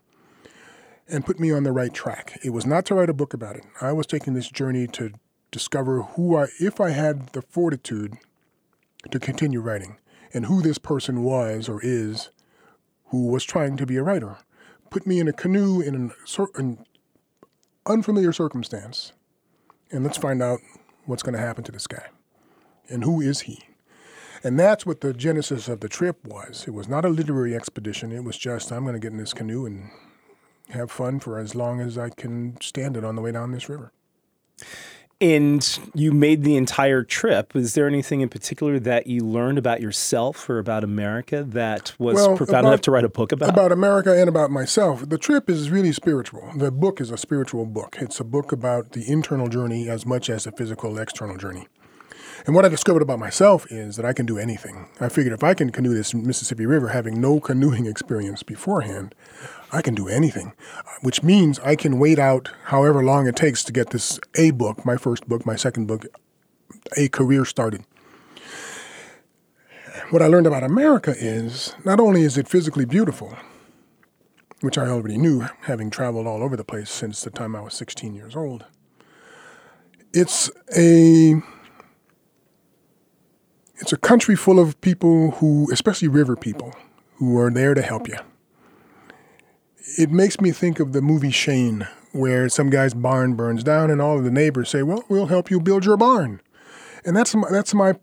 and 1.06 1.26
put 1.26 1.38
me 1.38 1.52
on 1.52 1.64
the 1.64 1.72
right 1.72 1.92
track. 1.92 2.38
It 2.42 2.54
was 2.54 2.64
not 2.64 2.86
to 2.86 2.94
write 2.94 3.10
a 3.10 3.14
book 3.14 3.34
about 3.34 3.56
it. 3.56 3.64
I 3.82 3.92
was 3.92 4.06
taking 4.06 4.32
this 4.32 4.48
journey 4.48 4.86
to 4.88 5.12
discover 5.50 6.02
who 6.02 6.38
I, 6.38 6.46
if 6.58 6.80
I 6.80 6.88
had 6.88 7.28
the 7.34 7.42
fortitude 7.42 8.14
to 9.10 9.20
continue 9.20 9.60
writing, 9.60 9.98
and 10.32 10.46
who 10.46 10.62
this 10.62 10.78
person 10.78 11.22
was 11.22 11.68
or 11.68 11.80
is 11.82 12.30
who 13.08 13.26
was 13.26 13.44
trying 13.44 13.76
to 13.76 13.84
be 13.84 13.96
a 13.96 14.02
writer. 14.02 14.38
Put 14.88 15.06
me 15.06 15.20
in 15.20 15.28
a 15.28 15.34
canoe 15.34 15.82
in 15.82 15.94
an, 15.94 16.12
an 16.54 16.78
unfamiliar 17.84 18.32
circumstance, 18.32 19.12
and 19.92 20.02
let's 20.02 20.16
find 20.16 20.42
out 20.42 20.60
what's 21.06 21.22
going 21.22 21.34
to 21.34 21.40
happen 21.40 21.64
to 21.64 21.72
this 21.72 21.86
guy 21.86 22.06
and 22.88 23.04
who 23.04 23.20
is 23.20 23.42
he. 23.42 23.60
And 24.44 24.58
that's 24.58 24.86
what 24.86 25.00
the 25.00 25.12
genesis 25.12 25.68
of 25.68 25.80
the 25.80 25.88
trip 25.88 26.24
was. 26.24 26.64
It 26.68 26.72
was 26.72 26.88
not 26.88 27.04
a 27.04 27.08
literary 27.08 27.56
expedition. 27.56 28.12
It 28.12 28.22
was 28.22 28.36
just, 28.36 28.70
I'm 28.70 28.84
going 28.84 28.94
to 28.94 29.00
get 29.00 29.12
in 29.12 29.18
this 29.18 29.32
canoe 29.32 29.66
and 29.66 29.90
have 30.68 30.90
fun 30.90 31.20
for 31.20 31.38
as 31.38 31.54
long 31.54 31.80
as 31.80 31.96
I 31.96 32.10
can 32.10 32.60
stand 32.60 32.96
it 32.96 33.04
on 33.04 33.16
the 33.16 33.22
way 33.22 33.32
down 33.32 33.52
this 33.52 33.68
river. 33.68 33.92
And 35.18 35.78
you 35.94 36.12
made 36.12 36.42
the 36.42 36.56
entire 36.56 37.02
trip. 37.02 37.56
Is 37.56 37.72
there 37.72 37.86
anything 37.86 38.20
in 38.20 38.28
particular 38.28 38.78
that 38.80 39.06
you 39.06 39.22
learned 39.22 39.56
about 39.56 39.80
yourself 39.80 40.48
or 40.50 40.58
about 40.58 40.84
America 40.84 41.42
that 41.42 41.94
was 41.98 42.16
well, 42.16 42.36
profound 42.36 42.66
about, 42.66 42.68
enough 42.68 42.80
to 42.82 42.90
write 42.90 43.04
a 43.04 43.08
book 43.08 43.32
about? 43.32 43.48
About 43.48 43.72
America 43.72 44.14
and 44.14 44.28
about 44.28 44.50
myself. 44.50 45.08
The 45.08 45.16
trip 45.16 45.48
is 45.48 45.70
really 45.70 45.92
spiritual. 45.92 46.52
The 46.56 46.70
book 46.70 47.00
is 47.00 47.10
a 47.10 47.16
spiritual 47.16 47.64
book. 47.64 47.96
It's 47.98 48.20
a 48.20 48.24
book 48.24 48.52
about 48.52 48.92
the 48.92 49.10
internal 49.10 49.48
journey 49.48 49.88
as 49.88 50.04
much 50.04 50.28
as 50.28 50.44
the 50.44 50.52
physical 50.52 50.98
external 50.98 51.38
journey. 51.38 51.66
And 52.46 52.54
what 52.54 52.64
I 52.64 52.68
discovered 52.68 53.02
about 53.02 53.18
myself 53.18 53.66
is 53.72 53.96
that 53.96 54.04
I 54.04 54.12
can 54.12 54.24
do 54.24 54.38
anything. 54.38 54.86
I 55.00 55.08
figured 55.08 55.34
if 55.34 55.42
I 55.42 55.52
can 55.52 55.70
canoe 55.70 55.94
this 55.94 56.14
Mississippi 56.14 56.64
River 56.64 56.88
having 56.88 57.20
no 57.20 57.40
canoeing 57.40 57.86
experience 57.86 58.44
beforehand, 58.44 59.16
I 59.72 59.82
can 59.82 59.96
do 59.96 60.06
anything, 60.06 60.52
which 61.02 61.24
means 61.24 61.58
I 61.58 61.74
can 61.74 61.98
wait 61.98 62.20
out 62.20 62.50
however 62.66 63.02
long 63.02 63.26
it 63.26 63.34
takes 63.34 63.64
to 63.64 63.72
get 63.72 63.90
this 63.90 64.20
A 64.36 64.52
book, 64.52 64.86
my 64.86 64.96
first 64.96 65.28
book, 65.28 65.44
my 65.44 65.56
second 65.56 65.86
book, 65.86 66.06
a 66.96 67.08
career 67.08 67.44
started. 67.44 67.84
What 70.10 70.22
I 70.22 70.28
learned 70.28 70.46
about 70.46 70.62
America 70.62 71.16
is 71.18 71.74
not 71.84 71.98
only 71.98 72.22
is 72.22 72.38
it 72.38 72.46
physically 72.46 72.84
beautiful, 72.84 73.36
which 74.60 74.78
I 74.78 74.86
already 74.86 75.18
knew 75.18 75.48
having 75.62 75.90
traveled 75.90 76.28
all 76.28 76.44
over 76.44 76.56
the 76.56 76.64
place 76.64 76.90
since 76.90 77.22
the 77.22 77.30
time 77.30 77.56
I 77.56 77.60
was 77.60 77.74
16 77.74 78.14
years 78.14 78.36
old, 78.36 78.66
it's 80.12 80.48
a 80.76 81.42
it's 83.78 83.92
a 83.92 83.96
country 83.96 84.36
full 84.36 84.58
of 84.58 84.80
people 84.80 85.32
who, 85.32 85.68
especially 85.72 86.08
river 86.08 86.36
people, 86.36 86.74
who 87.16 87.38
are 87.38 87.50
there 87.50 87.74
to 87.74 87.82
help 87.82 88.08
you 88.08 88.16
it 89.96 90.10
makes 90.10 90.40
me 90.40 90.50
think 90.50 90.80
of 90.80 90.92
the 90.92 91.00
movie 91.00 91.30
Shane, 91.30 91.86
where 92.12 92.48
some 92.48 92.70
guy's 92.70 92.94
barn 92.94 93.34
burns 93.34 93.62
down 93.62 93.90
and 93.90 94.00
all 94.00 94.18
of 94.18 94.24
the 94.24 94.30
neighbors 94.30 94.68
say, 94.68 94.82
"Well, 94.82 95.04
we'll 95.08 95.26
help 95.26 95.50
you 95.50 95.60
build 95.60 95.84
your 95.84 95.96
barn," 95.96 96.40
and 97.04 97.16
that's 97.16 97.34
my, 97.34 97.48
that's 97.50 97.74
my 97.74 97.94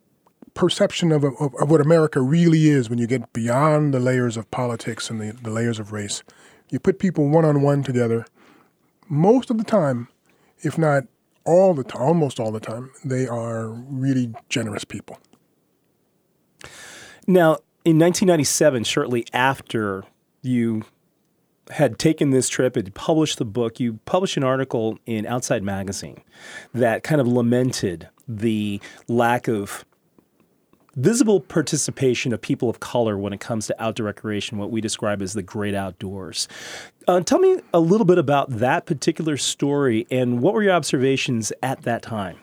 perception 0.53 1.12
of, 1.12 1.24
of, 1.24 1.38
of 1.39 1.70
what 1.70 1.82
America 1.82 2.22
really 2.22 2.68
is 2.68 2.89
when 2.89 3.00
you 3.00 3.08
get 3.08 3.34
beyond 3.34 3.94
the 3.94 4.00
layers 4.00 4.38
of 4.38 4.50
politics 4.51 5.10
and 5.10 5.20
the, 5.20 5.32
the 5.32 5.50
layers 5.50 5.80
of 5.80 5.92
race. 5.92 6.24
You 6.70 6.80
put 6.80 7.00
people 7.00 7.27
one 7.27 7.44
on 7.46 7.62
one 7.62 7.84
together. 7.84 8.25
Most 9.10 9.50
of 9.50 9.58
the 9.58 9.63
time, 9.63 10.08
if 10.60 10.77
not 10.77 11.03
all 11.46 11.74
the 11.74 11.84
time, 11.84 12.01
almost 12.01 12.39
all 12.39 12.51
the 12.51 12.60
time, 12.60 12.92
they 13.03 13.27
are 13.27 13.68
really 13.70 14.34
generous 14.50 14.84
people. 14.84 15.18
Now, 17.27 17.58
in 17.86 18.00
1997, 18.00 18.84
shortly 18.84 19.25
after 19.34 20.03
you 20.41 20.84
had 21.72 21.98
taken 21.98 22.32
this 22.32 22.50
trip 22.50 22.75
and 22.75 22.93
published 22.93 23.38
the 23.38 23.46
book, 23.46 23.79
you 23.79 24.00
published 24.05 24.38
an 24.38 24.43
article 24.43 25.00
in 25.05 25.25
Outside 25.25 25.63
Magazine 25.63 26.22
that 26.74 27.03
kind 27.03 27.22
of 27.22 27.27
lamented 27.27 28.10
the 28.27 28.82
lack 29.08 29.48
of 29.48 29.86
visible 30.96 31.39
participation 31.39 32.34
of 32.34 32.41
people 32.41 32.70
of 32.70 32.79
color 32.79 33.17
when 33.17 33.34
it 33.34 33.39
comes 33.39 33.67
to 33.67 33.84
outdoor 33.84 34.05
recreation, 34.05 34.58
what 34.58 34.70
we 34.70 34.79
describe 34.79 35.22
as 35.22 35.34
the 35.34 35.41
great 35.41 35.74
outdoors. 35.74 36.48
Uh, 37.08 37.20
tell 37.22 37.39
me 37.39 37.60
a 37.74 37.79
little 37.79 38.05
bit 38.05 38.17
about 38.17 38.50
that 38.50 38.86
particular 38.86 39.38
story 39.38 40.05
and 40.12 40.41
what 40.41 40.53
were 40.53 40.63
your 40.63 40.74
observations 40.74 41.51
at 41.63 41.82
that 41.82 42.01
time? 42.01 42.38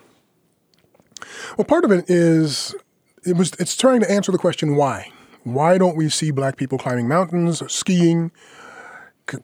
Well, 1.57 1.65
part 1.65 1.85
of 1.85 1.93
it 1.93 2.07
is 2.09 2.75
it 3.25 3.37
was 3.37 3.53
it's 3.59 3.77
trying 3.77 4.01
to 4.01 4.11
answer 4.11 4.33
the 4.33 4.39
question 4.39 4.77
why. 4.77 5.11
Why 5.43 5.79
don't 5.79 5.97
we 5.97 6.09
see 6.09 6.31
black 6.31 6.57
people 6.57 6.79
climbing 6.79 7.09
mountains, 7.09 7.63
skiing, 7.73 8.31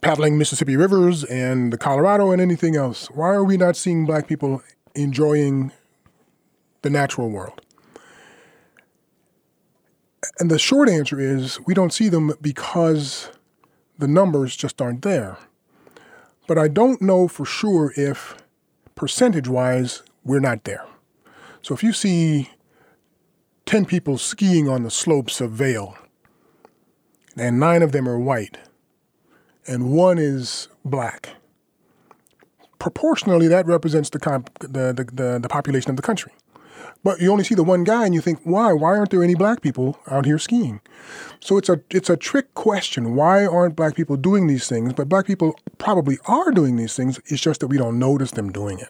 paddling 0.01 0.37
Mississippi 0.37 0.77
rivers 0.77 1.25
and 1.25 1.73
the 1.73 1.79
Colorado 1.79 2.31
and 2.33 2.41
anything 2.41 2.77
else? 2.77 3.11
Why 3.11 3.29
are 3.29 3.45
we 3.45 3.57
not 3.57 3.77
seeing 3.77 4.05
black 4.05 4.27
people 4.27 4.63
enjoying 4.95 5.73
the 6.83 6.91
natural 6.91 7.31
world? 7.31 7.61
And 10.39 10.51
the 10.51 10.59
short 10.59 10.89
answer 10.89 11.21
is 11.21 11.61
we 11.67 11.73
don't 11.73 11.93
see 11.93 12.09
them 12.09 12.33
because 12.41 13.31
the 13.99 14.09
numbers 14.09 14.57
just 14.57 14.83
aren't 14.83 15.03
there. 15.03 15.39
But 16.47 16.59
I 16.59 16.69
don't 16.69 17.01
know 17.01 17.27
for 17.27 17.45
sure 17.45 17.93
if 17.97 18.37
percentage 18.95 19.49
wise 19.49 20.03
we're 20.25 20.41
not 20.41 20.65
there. 20.65 20.85
So 21.63 21.75
if 21.75 21.83
you 21.83 21.93
see 21.93 22.51
10 23.67 23.85
people 23.85 24.17
skiing 24.17 24.69
on 24.69 24.85
the 24.85 24.91
slopes 24.91 25.41
of 25.41 25.51
Vail, 25.51 25.97
and 27.37 27.59
nine 27.59 27.83
of 27.83 27.91
them 27.93 28.09
are 28.09 28.19
white, 28.19 28.59
and 29.67 29.91
one 29.91 30.19
is 30.19 30.69
black, 30.85 31.31
proportionally 32.79 33.49
that 33.49 33.67
represents 33.67 34.11
the, 34.11 34.21
comp- 34.21 34.57
the, 34.61 34.93
the, 34.93 35.05
the, 35.13 35.39
the 35.43 35.49
population 35.49 35.91
of 35.91 35.97
the 35.97 36.03
country. 36.03 36.33
But 37.03 37.21
you 37.21 37.31
only 37.31 37.45
see 37.45 37.55
the 37.55 37.65
one 37.65 37.85
guy 37.85 38.05
and 38.05 38.15
you 38.15 38.21
think, 38.21 38.41
why? 38.45 38.73
Why 38.73 38.97
aren't 38.97 39.11
there 39.11 39.23
any 39.23 39.35
black 39.35 39.61
people 39.61 39.99
out 40.09 40.25
here 40.25 40.39
skiing? 40.39 40.81
So 41.41 41.57
it's 41.57 41.69
a 41.69 41.81
it's 41.91 42.11
a 42.11 42.17
trick 42.17 42.53
question. 42.55 43.15
Why 43.15 43.47
aren't 43.47 43.77
black 43.77 43.95
people 43.95 44.17
doing 44.17 44.49
these 44.49 44.69
things? 44.69 44.93
But 44.93 45.09
black 45.09 45.27
people 45.27 45.57
probably 45.79 46.19
are 46.27 46.51
doing 46.51 46.75
these 46.75 46.97
things. 46.97 47.21
It's 47.27 47.41
just 47.41 47.61
that 47.61 47.69
we 47.69 47.79
don't 47.79 48.01
notice 48.01 48.33
them 48.33 48.51
doing 48.51 48.81
it. 48.81 48.89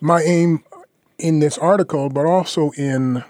My 0.00 0.22
aim 0.22 0.62
in 1.20 1.38
this 1.38 1.58
article, 1.58 2.08
but 2.08 2.26
also 2.26 2.70
in 2.72 3.24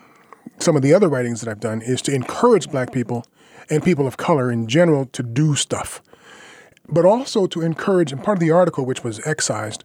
some 0.58 0.76
of 0.76 0.82
the 0.82 0.94
other 0.94 1.08
writings 1.08 1.40
that 1.40 1.50
I've 1.50 1.60
done, 1.60 1.82
is 1.82 2.02
to 2.02 2.14
encourage 2.14 2.70
black 2.70 2.92
people 2.92 3.26
and 3.68 3.82
people 3.82 4.06
of 4.06 4.16
color 4.16 4.50
in 4.50 4.66
general 4.66 5.06
to 5.06 5.22
do 5.22 5.54
stuff. 5.54 6.02
But 6.88 7.04
also 7.04 7.46
to 7.46 7.62
encourage, 7.62 8.12
and 8.12 8.22
part 8.22 8.38
of 8.38 8.40
the 8.40 8.50
article, 8.50 8.84
which 8.84 9.04
was 9.04 9.24
excised, 9.26 9.84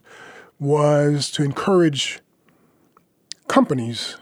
was 0.58 1.30
to 1.32 1.42
encourage 1.42 2.20
companies 3.48 4.16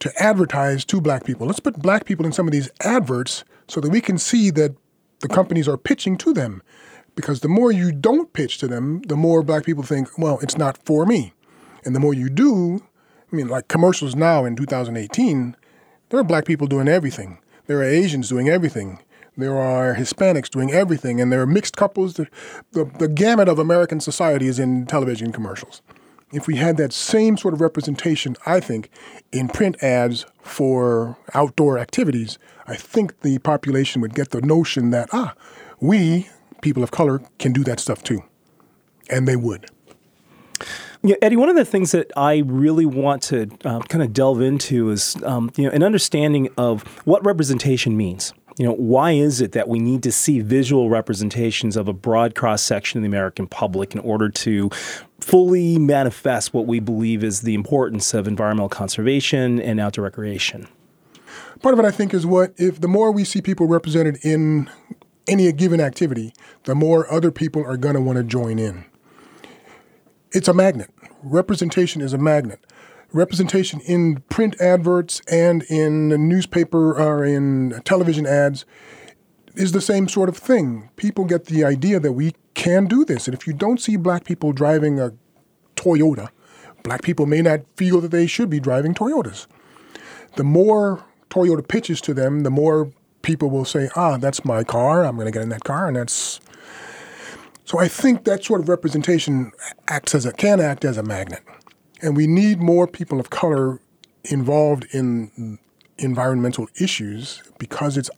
to 0.00 0.12
advertise 0.20 0.84
to 0.86 1.00
black 1.00 1.24
people. 1.24 1.46
Let's 1.46 1.60
put 1.60 1.78
black 1.78 2.04
people 2.04 2.26
in 2.26 2.32
some 2.32 2.48
of 2.48 2.52
these 2.52 2.70
adverts 2.82 3.44
so 3.68 3.80
that 3.80 3.90
we 3.90 4.00
can 4.00 4.18
see 4.18 4.50
that 4.50 4.74
the 5.20 5.28
companies 5.28 5.68
are 5.68 5.76
pitching 5.76 6.18
to 6.18 6.32
them. 6.32 6.62
Because 7.14 7.40
the 7.40 7.48
more 7.48 7.70
you 7.70 7.92
don't 7.92 8.32
pitch 8.32 8.58
to 8.58 8.66
them, 8.66 9.02
the 9.02 9.16
more 9.16 9.42
black 9.42 9.64
people 9.64 9.82
think, 9.82 10.08
well, 10.18 10.38
it's 10.42 10.58
not 10.58 10.78
for 10.84 11.06
me. 11.06 11.34
And 11.84 11.94
the 11.94 12.00
more 12.00 12.14
you 12.14 12.28
do, 12.28 12.82
I 13.32 13.36
mean, 13.36 13.48
like 13.48 13.68
commercials 13.68 14.14
now 14.14 14.44
in 14.44 14.56
2018, 14.56 15.56
there 16.10 16.20
are 16.20 16.24
black 16.24 16.44
people 16.44 16.66
doing 16.66 16.88
everything. 16.88 17.38
There 17.66 17.78
are 17.78 17.84
Asians 17.84 18.28
doing 18.28 18.48
everything. 18.48 18.98
There 19.36 19.56
are 19.56 19.94
Hispanics 19.94 20.50
doing 20.50 20.70
everything. 20.70 21.20
And 21.20 21.32
there 21.32 21.40
are 21.40 21.46
mixed 21.46 21.76
couples. 21.76 22.14
The, 22.14 22.28
the, 22.72 22.84
the 22.98 23.08
gamut 23.08 23.48
of 23.48 23.58
American 23.58 24.00
society 24.00 24.46
is 24.46 24.58
in 24.58 24.86
television 24.86 25.32
commercials 25.32 25.80
if 26.32 26.46
we 26.46 26.56
had 26.56 26.78
that 26.78 26.92
same 26.92 27.36
sort 27.36 27.54
of 27.54 27.60
representation, 27.60 28.36
I 28.46 28.58
think, 28.58 28.90
in 29.30 29.48
print 29.48 29.82
ads 29.82 30.24
for 30.40 31.16
outdoor 31.34 31.78
activities, 31.78 32.38
I 32.66 32.74
think 32.74 33.20
the 33.20 33.38
population 33.38 34.00
would 34.00 34.14
get 34.14 34.30
the 34.30 34.40
notion 34.40 34.90
that, 34.90 35.10
ah, 35.12 35.34
we, 35.78 36.28
people 36.62 36.82
of 36.82 36.90
color, 36.90 37.20
can 37.38 37.52
do 37.52 37.62
that 37.64 37.78
stuff 37.78 38.02
too. 38.02 38.22
And 39.10 39.28
they 39.28 39.36
would. 39.36 39.70
Yeah, 41.04 41.16
Eddy, 41.20 41.34
one 41.34 41.48
of 41.48 41.56
the 41.56 41.64
things 41.64 41.90
that 41.90 42.12
I 42.16 42.38
really 42.46 42.86
want 42.86 43.22
to 43.24 43.50
uh, 43.64 43.80
kind 43.80 44.04
of 44.04 44.12
delve 44.12 44.40
into 44.40 44.90
is 44.90 45.16
um, 45.24 45.50
you 45.56 45.64
know, 45.64 45.70
an 45.70 45.82
understanding 45.82 46.48
of 46.56 46.82
what 47.04 47.24
representation 47.26 47.96
means. 47.96 48.32
You 48.56 48.66
know, 48.66 48.74
why 48.74 49.12
is 49.12 49.40
it 49.40 49.50
that 49.52 49.66
we 49.66 49.80
need 49.80 50.04
to 50.04 50.12
see 50.12 50.40
visual 50.40 50.90
representations 50.90 51.76
of 51.76 51.88
a 51.88 51.92
broad 51.92 52.36
cross 52.36 52.62
section 52.62 52.98
of 52.98 53.02
the 53.02 53.08
American 53.08 53.48
public 53.48 53.94
in 53.94 54.00
order 54.00 54.28
to 54.28 54.70
fully 55.20 55.76
manifest 55.76 56.54
what 56.54 56.66
we 56.66 56.78
believe 56.78 57.24
is 57.24 57.40
the 57.40 57.54
importance 57.54 58.14
of 58.14 58.28
environmental 58.28 58.68
conservation 58.68 59.60
and 59.60 59.80
outdoor 59.80 60.04
recreation? 60.04 60.68
Part 61.62 61.72
of 61.72 61.80
it, 61.80 61.84
I 61.84 61.90
think, 61.90 62.14
is 62.14 62.24
what 62.24 62.52
if 62.58 62.80
the 62.80 62.88
more 62.88 63.10
we 63.10 63.24
see 63.24 63.40
people 63.40 63.66
represented 63.66 64.18
in 64.22 64.70
any 65.26 65.50
given 65.50 65.80
activity, 65.80 66.32
the 66.64 66.76
more 66.76 67.10
other 67.12 67.32
people 67.32 67.64
are 67.64 67.76
going 67.76 67.94
to 67.94 68.00
want 68.00 68.18
to 68.18 68.24
join 68.24 68.60
in. 68.60 68.84
It's 70.34 70.48
a 70.48 70.54
magnet. 70.54 70.90
Representation 71.22 72.00
is 72.02 72.12
a 72.12 72.18
magnet 72.18 72.60
representation 73.12 73.80
in 73.80 74.20
print 74.28 74.60
adverts 74.60 75.20
and 75.30 75.62
in 75.64 76.08
newspaper 76.28 76.98
or 76.98 77.24
in 77.24 77.80
television 77.84 78.26
ads 78.26 78.64
is 79.54 79.72
the 79.72 79.80
same 79.80 80.08
sort 80.08 80.28
of 80.28 80.36
thing. 80.36 80.88
People 80.96 81.24
get 81.24 81.46
the 81.46 81.64
idea 81.64 82.00
that 82.00 82.12
we 82.12 82.34
can 82.54 82.86
do 82.86 83.04
this. 83.04 83.28
And 83.28 83.34
if 83.34 83.46
you 83.46 83.52
don't 83.52 83.80
see 83.80 83.96
black 83.96 84.24
people 84.24 84.52
driving 84.52 84.98
a 84.98 85.12
Toyota, 85.76 86.30
black 86.82 87.02
people 87.02 87.26
may 87.26 87.42
not 87.42 87.60
feel 87.76 88.00
that 88.00 88.10
they 88.10 88.26
should 88.26 88.48
be 88.48 88.60
driving 88.60 88.94
Toyotas. 88.94 89.46
The 90.36 90.44
more 90.44 91.04
Toyota 91.28 91.66
pitches 91.66 92.00
to 92.02 92.14
them, 92.14 92.40
the 92.40 92.50
more 92.50 92.90
people 93.20 93.50
will 93.50 93.66
say, 93.66 93.90
ah, 93.94 94.16
that's 94.16 94.44
my 94.44 94.64
car. 94.64 95.04
I'm 95.04 95.16
going 95.16 95.26
to 95.26 95.32
get 95.32 95.42
in 95.42 95.50
that 95.50 95.64
car. 95.64 95.86
And 95.86 95.96
that's. 95.96 96.40
So 97.72 97.78
I 97.78 97.88
think 97.88 98.24
that 98.24 98.44
sort 98.44 98.60
of 98.60 98.68
representation 98.68 99.50
acts 99.88 100.14
as 100.14 100.26
a, 100.26 100.32
can 100.32 100.60
act 100.60 100.84
as 100.84 100.98
a 100.98 101.02
magnet. 101.02 101.40
And 102.02 102.14
we 102.14 102.26
need 102.26 102.60
more 102.60 102.86
people 102.86 103.18
of 103.18 103.30
color 103.30 103.80
involved 104.24 104.86
in 104.92 105.58
environmental 105.96 106.68
issues 106.78 107.42
because 107.58 107.96
it's 107.96 108.10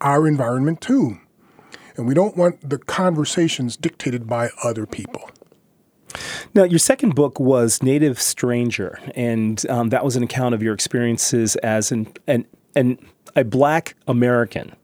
our 0.00 0.26
environment 0.26 0.80
too. 0.80 1.18
And 1.98 2.08
we 2.08 2.14
don't 2.14 2.38
want 2.38 2.66
the 2.66 2.78
conversations 2.78 3.76
dictated 3.76 4.26
by 4.26 4.48
other 4.64 4.86
people. 4.86 5.30
Now, 6.54 6.64
your 6.64 6.78
second 6.78 7.14
book 7.14 7.38
was 7.38 7.82
Native 7.82 8.18
Stranger, 8.18 8.98
and 9.14 9.68
um, 9.68 9.90
that 9.90 10.06
was 10.06 10.16
an 10.16 10.22
account 10.22 10.54
of 10.54 10.62
your 10.62 10.72
experiences 10.72 11.56
as 11.56 11.92
an, 11.92 12.10
an, 12.26 12.46
an 12.74 12.98
a 13.36 13.44
black 13.44 13.94
American. 14.08 14.74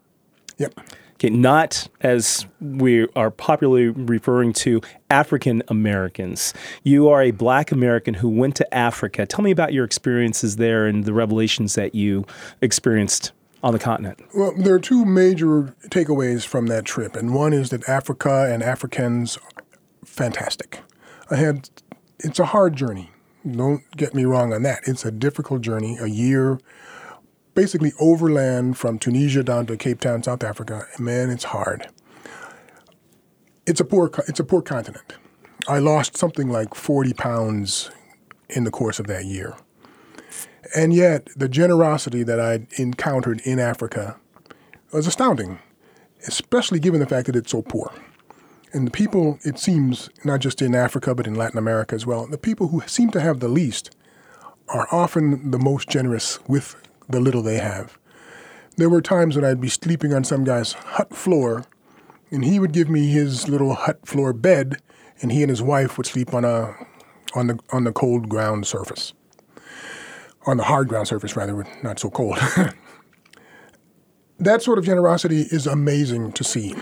Yep. 0.58 0.78
Okay, 1.18 1.30
not 1.30 1.88
as 2.00 2.46
we 2.60 3.08
are 3.16 3.32
popularly 3.32 3.88
referring 3.88 4.52
to 4.52 4.80
African 5.10 5.64
Americans. 5.66 6.54
You 6.84 7.08
are 7.08 7.22
a 7.22 7.32
black 7.32 7.72
American 7.72 8.14
who 8.14 8.28
went 8.28 8.54
to 8.56 8.74
Africa. 8.74 9.26
Tell 9.26 9.42
me 9.42 9.50
about 9.50 9.72
your 9.72 9.84
experiences 9.84 10.56
there 10.56 10.86
and 10.86 11.02
the 11.02 11.12
revelations 11.12 11.74
that 11.74 11.92
you 11.92 12.24
experienced 12.62 13.32
on 13.64 13.72
the 13.72 13.80
continent. 13.80 14.20
Well, 14.32 14.54
there 14.56 14.74
are 14.74 14.78
two 14.78 15.04
major 15.04 15.74
takeaways 15.88 16.46
from 16.46 16.68
that 16.68 16.84
trip, 16.84 17.16
and 17.16 17.34
one 17.34 17.52
is 17.52 17.70
that 17.70 17.88
Africa 17.88 18.48
and 18.52 18.62
Africans 18.62 19.36
are 19.38 19.64
fantastic. 20.04 20.82
I 21.32 21.36
had 21.36 21.68
it's 22.20 22.38
a 22.38 22.44
hard 22.44 22.76
journey. 22.76 23.10
Don't 23.50 23.82
get 23.96 24.14
me 24.14 24.24
wrong 24.24 24.52
on 24.52 24.62
that. 24.62 24.82
It's 24.86 25.04
a 25.04 25.10
difficult 25.10 25.62
journey, 25.62 25.96
a 26.00 26.06
year 26.06 26.60
basically 27.58 27.92
overland 27.98 28.78
from 28.78 29.00
Tunisia 29.00 29.42
down 29.42 29.66
to 29.66 29.76
Cape 29.76 30.00
Town, 30.00 30.22
South 30.22 30.44
Africa. 30.44 30.86
And 30.94 31.04
man, 31.04 31.28
it's 31.28 31.42
hard. 31.42 31.88
It's 33.66 33.80
a 33.80 33.84
poor 33.84 34.12
it's 34.28 34.38
a 34.38 34.44
poor 34.44 34.62
continent. 34.62 35.14
I 35.66 35.80
lost 35.80 36.16
something 36.16 36.48
like 36.48 36.76
40 36.76 37.14
pounds 37.14 37.90
in 38.48 38.62
the 38.62 38.70
course 38.70 39.00
of 39.00 39.08
that 39.08 39.24
year. 39.24 39.56
And 40.76 40.94
yet, 40.94 41.30
the 41.36 41.48
generosity 41.48 42.22
that 42.22 42.38
I 42.38 42.68
encountered 42.80 43.40
in 43.40 43.58
Africa 43.58 44.20
was 44.92 45.08
astounding, 45.08 45.58
especially 46.28 46.78
given 46.78 47.00
the 47.00 47.06
fact 47.06 47.26
that 47.26 47.34
it's 47.34 47.50
so 47.50 47.62
poor. 47.62 47.92
And 48.72 48.86
the 48.86 48.92
people, 48.92 49.40
it 49.42 49.58
seems, 49.58 50.10
not 50.24 50.38
just 50.38 50.62
in 50.62 50.76
Africa, 50.76 51.12
but 51.12 51.26
in 51.26 51.34
Latin 51.34 51.58
America 51.58 51.96
as 51.96 52.06
well, 52.06 52.28
the 52.28 52.38
people 52.38 52.68
who 52.68 52.82
seem 52.86 53.10
to 53.10 53.20
have 53.20 53.40
the 53.40 53.48
least 53.48 53.96
are 54.68 54.86
often 54.92 55.50
the 55.50 55.58
most 55.58 55.88
generous 55.88 56.38
with 56.46 56.76
the 57.08 57.20
little 57.20 57.42
they 57.42 57.58
have. 57.58 57.98
There 58.76 58.88
were 58.88 59.02
times 59.02 59.34
when 59.34 59.44
I'd 59.44 59.60
be 59.60 59.68
sleeping 59.68 60.14
on 60.14 60.24
some 60.24 60.44
guy's 60.44 60.72
hut 60.72 61.14
floor, 61.14 61.64
and 62.30 62.44
he 62.44 62.60
would 62.60 62.72
give 62.72 62.88
me 62.88 63.08
his 63.08 63.48
little 63.48 63.74
hut 63.74 64.06
floor 64.06 64.32
bed, 64.32 64.76
and 65.20 65.32
he 65.32 65.42
and 65.42 65.50
his 65.50 65.62
wife 65.62 65.96
would 65.96 66.06
sleep 66.06 66.32
on 66.32 66.44
a 66.44 66.74
on 67.34 67.48
the 67.48 67.58
on 67.72 67.84
the 67.84 67.92
cold 67.92 68.28
ground 68.28 68.66
surface, 68.66 69.12
on 70.46 70.58
the 70.58 70.64
hard 70.64 70.88
ground 70.88 71.08
surface 71.08 71.36
rather, 71.36 71.66
not 71.82 71.98
so 71.98 72.08
cold. 72.08 72.38
that 74.38 74.62
sort 74.62 74.78
of 74.78 74.84
generosity 74.84 75.42
is 75.50 75.66
amazing 75.66 76.32
to 76.32 76.44
see, 76.44 76.74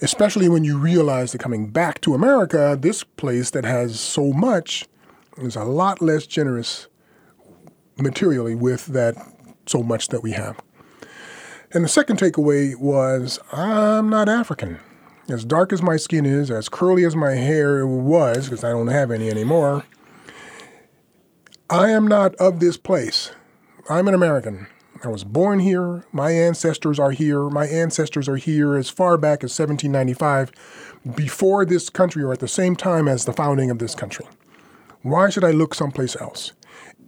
especially 0.00 0.48
when 0.48 0.64
you 0.64 0.78
realize 0.78 1.32
that 1.32 1.40
coming 1.40 1.68
back 1.68 2.00
to 2.00 2.14
America, 2.14 2.76
this 2.80 3.04
place 3.04 3.50
that 3.50 3.64
has 3.64 4.00
so 4.00 4.32
much 4.32 4.86
is 5.36 5.56
a 5.56 5.64
lot 5.64 6.00
less 6.00 6.26
generous 6.26 6.88
materially 7.98 8.54
with 8.54 8.86
that 8.86 9.14
so 9.68 9.82
much 9.82 10.08
that 10.08 10.22
we 10.22 10.32
have. 10.32 10.60
And 11.72 11.84
the 11.84 11.88
second 11.88 12.18
takeaway 12.18 12.76
was 12.76 13.38
I'm 13.52 14.08
not 14.08 14.28
African. 14.28 14.80
As 15.28 15.44
dark 15.44 15.72
as 15.72 15.82
my 15.82 15.96
skin 15.96 16.24
is, 16.24 16.50
as 16.50 16.70
curly 16.70 17.04
as 17.04 17.14
my 17.14 17.32
hair 17.32 17.86
was, 17.86 18.48
because 18.48 18.64
I 18.64 18.70
don't 18.70 18.86
have 18.86 19.10
any 19.10 19.28
anymore, 19.28 19.84
I 21.68 21.90
am 21.90 22.08
not 22.08 22.34
of 22.36 22.60
this 22.60 22.78
place. 22.78 23.32
I'm 23.90 24.08
an 24.08 24.14
American. 24.14 24.68
I 25.04 25.08
was 25.08 25.22
born 25.22 25.60
here. 25.60 26.04
My 26.12 26.30
ancestors 26.30 26.98
are 26.98 27.10
here. 27.10 27.50
My 27.50 27.66
ancestors 27.66 28.28
are 28.28 28.36
here 28.36 28.74
as 28.74 28.88
far 28.88 29.18
back 29.18 29.44
as 29.44 29.58
1795, 29.58 30.50
before 31.14 31.66
this 31.66 31.90
country 31.90 32.22
or 32.22 32.32
at 32.32 32.40
the 32.40 32.48
same 32.48 32.74
time 32.74 33.06
as 33.06 33.26
the 33.26 33.34
founding 33.34 33.70
of 33.70 33.78
this 33.78 33.94
country. 33.94 34.26
Why 35.02 35.28
should 35.28 35.44
I 35.44 35.50
look 35.50 35.74
someplace 35.74 36.16
else? 36.16 36.52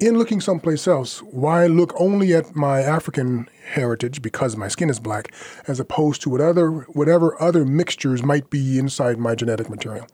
In 0.00 0.16
looking 0.16 0.40
someplace 0.40 0.88
else, 0.88 1.18
why 1.24 1.66
look 1.66 1.92
only 2.00 2.34
at 2.34 2.56
my 2.56 2.80
African 2.80 3.46
heritage 3.66 4.22
because 4.22 4.56
my 4.56 4.66
skin 4.66 4.88
is 4.88 4.98
black, 4.98 5.30
as 5.66 5.78
opposed 5.78 6.22
to 6.22 6.30
what 6.30 6.40
other, 6.40 6.70
whatever 6.70 7.40
other 7.40 7.66
mixtures 7.66 8.22
might 8.22 8.48
be 8.48 8.78
inside 8.78 9.18
my 9.18 9.34
genetic 9.34 9.68
material? 9.68 10.06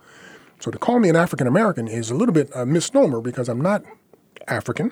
So 0.59 0.73
to 0.73 0.79
call 0.79 0.99
me 0.99 1.09
an 1.09 1.15
African 1.15 1.47
American 1.47 1.87
is 1.87 2.11
a 2.11 2.17
little 2.17 2.33
bit 2.33 2.51
a 2.53 2.67
misnomer 2.67 3.21
because 3.21 3.49
I'm 3.49 3.61
not 3.61 3.85
African 4.49 4.91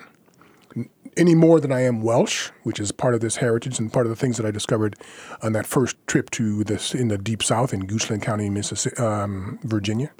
any 1.17 1.35
more 1.35 1.59
than 1.59 1.73
I 1.73 1.81
am 1.81 2.01
Welsh, 2.01 2.51
which 2.63 2.79
is 2.79 2.93
part 2.93 3.13
of 3.13 3.19
this 3.19 3.37
heritage 3.37 3.79
and 3.79 3.91
part 3.91 4.05
of 4.05 4.09
the 4.09 4.15
things 4.15 4.37
that 4.37 4.45
I 4.45 4.51
discovered 4.51 4.95
on 5.41 5.51
that 5.53 5.65
first 5.65 5.97
trip 6.07 6.29
to 6.31 6.63
this 6.63 6.95
in 6.95 7.09
the 7.09 7.17
deep 7.17 7.43
south 7.43 7.73
in 7.73 7.85
Goochland 7.85 8.21
County, 8.21 8.49
Mississippi, 8.49 8.97
um, 9.01 9.59
Virginia. 9.63 10.11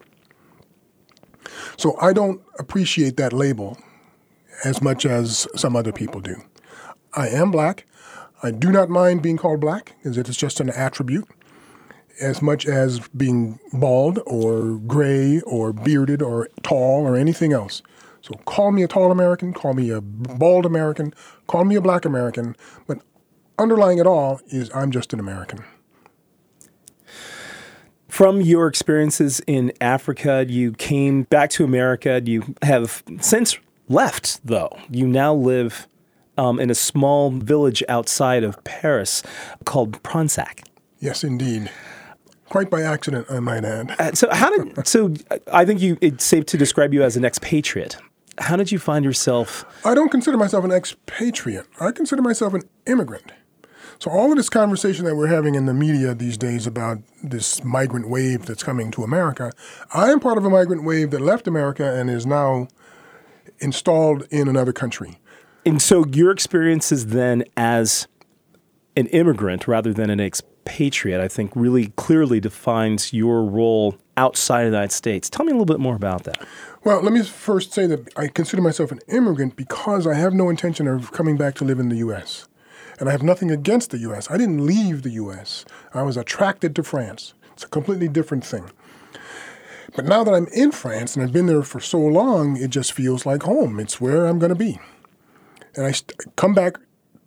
So 1.77 1.97
I 2.01 2.11
don't 2.11 2.41
appreciate 2.59 3.15
that 3.17 3.31
label 3.31 3.77
as 4.63 4.81
much 4.81 5.05
as 5.05 5.47
some 5.55 5.75
other 5.75 5.91
people 5.91 6.21
do. 6.21 6.35
I 7.13 7.27
am 7.29 7.51
black. 7.51 7.85
I 8.43 8.51
do 8.51 8.71
not 8.71 8.89
mind 8.89 9.21
being 9.21 9.37
called 9.37 9.59
black, 9.59 9.93
because 9.97 10.17
it 10.17 10.29
is 10.29 10.37
just 10.37 10.59
an 10.59 10.69
attribute, 10.69 11.27
as 12.21 12.41
much 12.41 12.65
as 12.65 13.07
being 13.09 13.59
bald 13.73 14.19
or 14.25 14.77
gray 14.77 15.41
or 15.41 15.73
bearded 15.73 16.21
or 16.21 16.49
tall 16.63 17.05
or 17.07 17.15
anything 17.15 17.53
else. 17.53 17.81
So 18.21 18.33
call 18.45 18.71
me 18.71 18.83
a 18.83 18.87
tall 18.87 19.11
American, 19.11 19.53
call 19.53 19.73
me 19.73 19.89
a 19.89 20.01
bald 20.01 20.65
American, 20.65 21.13
call 21.47 21.63
me 21.63 21.75
a 21.75 21.81
black 21.81 22.05
American, 22.05 22.55
but 22.87 22.99
underlying 23.59 23.99
it 23.99 24.07
all 24.07 24.39
is 24.47 24.71
I'm 24.73 24.91
just 24.91 25.13
an 25.13 25.19
American. 25.19 25.63
From 28.07 28.39
your 28.41 28.67
experiences 28.67 29.41
in 29.45 29.73
Africa, 29.81 30.45
you 30.47 30.71
came 30.71 31.23
back 31.23 31.49
to 31.51 31.65
America. 31.65 32.21
You 32.23 32.55
have 32.61 33.03
since 33.19 33.59
left, 33.87 34.39
though. 34.45 34.77
You 34.89 35.07
now 35.07 35.33
live 35.33 35.87
um, 36.37 36.59
in 36.59 36.69
a 36.69 36.75
small 36.75 37.31
village 37.31 37.83
outside 37.87 38.43
of 38.43 38.63
Paris 38.63 39.23
called 39.65 40.01
Pronsac. 40.03 40.67
Yes, 40.99 41.23
indeed. 41.23 41.71
Quite 42.49 42.69
by 42.69 42.81
accident, 42.81 43.27
I 43.29 43.39
might 43.39 43.65
add. 43.65 43.95
Uh, 43.99 44.13
so, 44.13 44.29
how 44.31 44.55
did? 44.55 44.87
so, 44.87 45.13
I 45.51 45.65
think 45.65 45.81
you. 45.81 45.97
It's 46.01 46.23
safe 46.23 46.45
to 46.47 46.57
describe 46.57 46.93
you 46.93 47.03
as 47.03 47.17
an 47.17 47.25
expatriate 47.25 47.97
how 48.39 48.55
did 48.55 48.71
you 48.71 48.79
find 48.79 49.05
yourself? 49.05 49.65
I 49.85 49.93
don't 49.93 50.09
consider 50.09 50.37
myself 50.37 50.65
an 50.65 50.71
expatriate. 50.71 51.67
I 51.79 51.91
consider 51.91 52.21
myself 52.21 52.53
an 52.53 52.63
immigrant. 52.85 53.31
So 53.99 54.11
all 54.11 54.29
of 54.29 54.37
this 54.37 54.49
conversation 54.49 55.05
that 55.05 55.15
we're 55.15 55.27
having 55.27 55.55
in 55.55 55.67
the 55.67 55.73
media 55.73 56.13
these 56.13 56.37
days 56.37 56.67
about 56.67 56.99
this 57.23 57.63
migrant 57.63 58.09
wave 58.09 58.45
that's 58.45 58.63
coming 58.63 58.91
to 58.91 59.03
America, 59.03 59.53
I 59.93 60.11
am 60.11 60.19
part 60.19 60.37
of 60.37 60.43
a 60.43 60.49
migrant 60.49 60.83
wave 60.83 61.11
that 61.11 61.21
left 61.21 61.47
America 61.47 61.95
and 61.95 62.09
is 62.09 62.25
now 62.25 62.67
installed 63.59 64.27
in 64.31 64.47
another 64.47 64.73
country. 64.73 65.19
And 65.65 65.81
so 65.81 66.05
your 66.05 66.31
experiences 66.31 67.07
then 67.07 67.43
as 67.57 68.07
an 68.95 69.07
immigrant 69.07 69.67
rather 69.67 69.93
than 69.93 70.09
an 70.09 70.19
expatriate, 70.19 71.19
I 71.19 71.27
think 71.27 71.51
really 71.55 71.87
clearly 71.95 72.39
defines 72.39 73.13
your 73.13 73.43
role 73.43 73.97
outside 74.17 74.65
of 74.65 74.71
the 74.71 74.77
United 74.77 74.93
States. 74.93 75.29
Tell 75.29 75.45
me 75.45 75.51
a 75.51 75.55
little 75.55 75.65
bit 75.65 75.79
more 75.79 75.95
about 75.95 76.23
that. 76.23 76.45
Well, 76.83 77.01
let 77.01 77.11
me 77.11 77.23
first 77.23 77.73
say 77.73 77.87
that 77.87 78.07
I 78.17 78.27
consider 78.27 78.61
myself 78.61 78.91
an 78.91 78.99
immigrant 79.07 79.55
because 79.55 80.05
I 80.05 80.13
have 80.13 80.33
no 80.33 80.49
intention 80.49 80.87
of 80.87 81.11
coming 81.11 81.35
back 81.35 81.55
to 81.55 81.65
live 81.65 81.79
in 81.79 81.89
the 81.89 81.97
U.S. 81.97 82.47
And 82.99 83.09
I 83.09 83.11
have 83.11 83.23
nothing 83.23 83.51
against 83.51 83.91
the 83.91 83.97
U.S. 83.99 84.29
I 84.29 84.37
didn't 84.37 84.65
leave 84.65 85.01
the 85.01 85.09
U.S., 85.11 85.65
I 85.93 86.03
was 86.03 86.15
attracted 86.15 86.75
to 86.75 86.83
France. 86.83 87.33
It's 87.53 87.63
a 87.63 87.67
completely 87.67 88.07
different 88.07 88.45
thing. 88.45 88.69
But 89.95 90.05
now 90.05 90.23
that 90.23 90.33
I'm 90.33 90.47
in 90.47 90.71
France 90.71 91.15
and 91.15 91.23
I've 91.23 91.33
been 91.33 91.45
there 91.45 91.63
for 91.63 91.79
so 91.79 91.99
long, 91.99 92.57
it 92.57 92.69
just 92.69 92.93
feels 92.93 93.25
like 93.25 93.43
home. 93.43 93.79
It's 93.79 94.01
where 94.01 94.25
I'm 94.25 94.39
going 94.39 94.49
to 94.49 94.55
be. 94.55 94.79
And 95.75 95.85
I 95.85 95.91
st- 95.91 96.35
come 96.35 96.53
back 96.53 96.77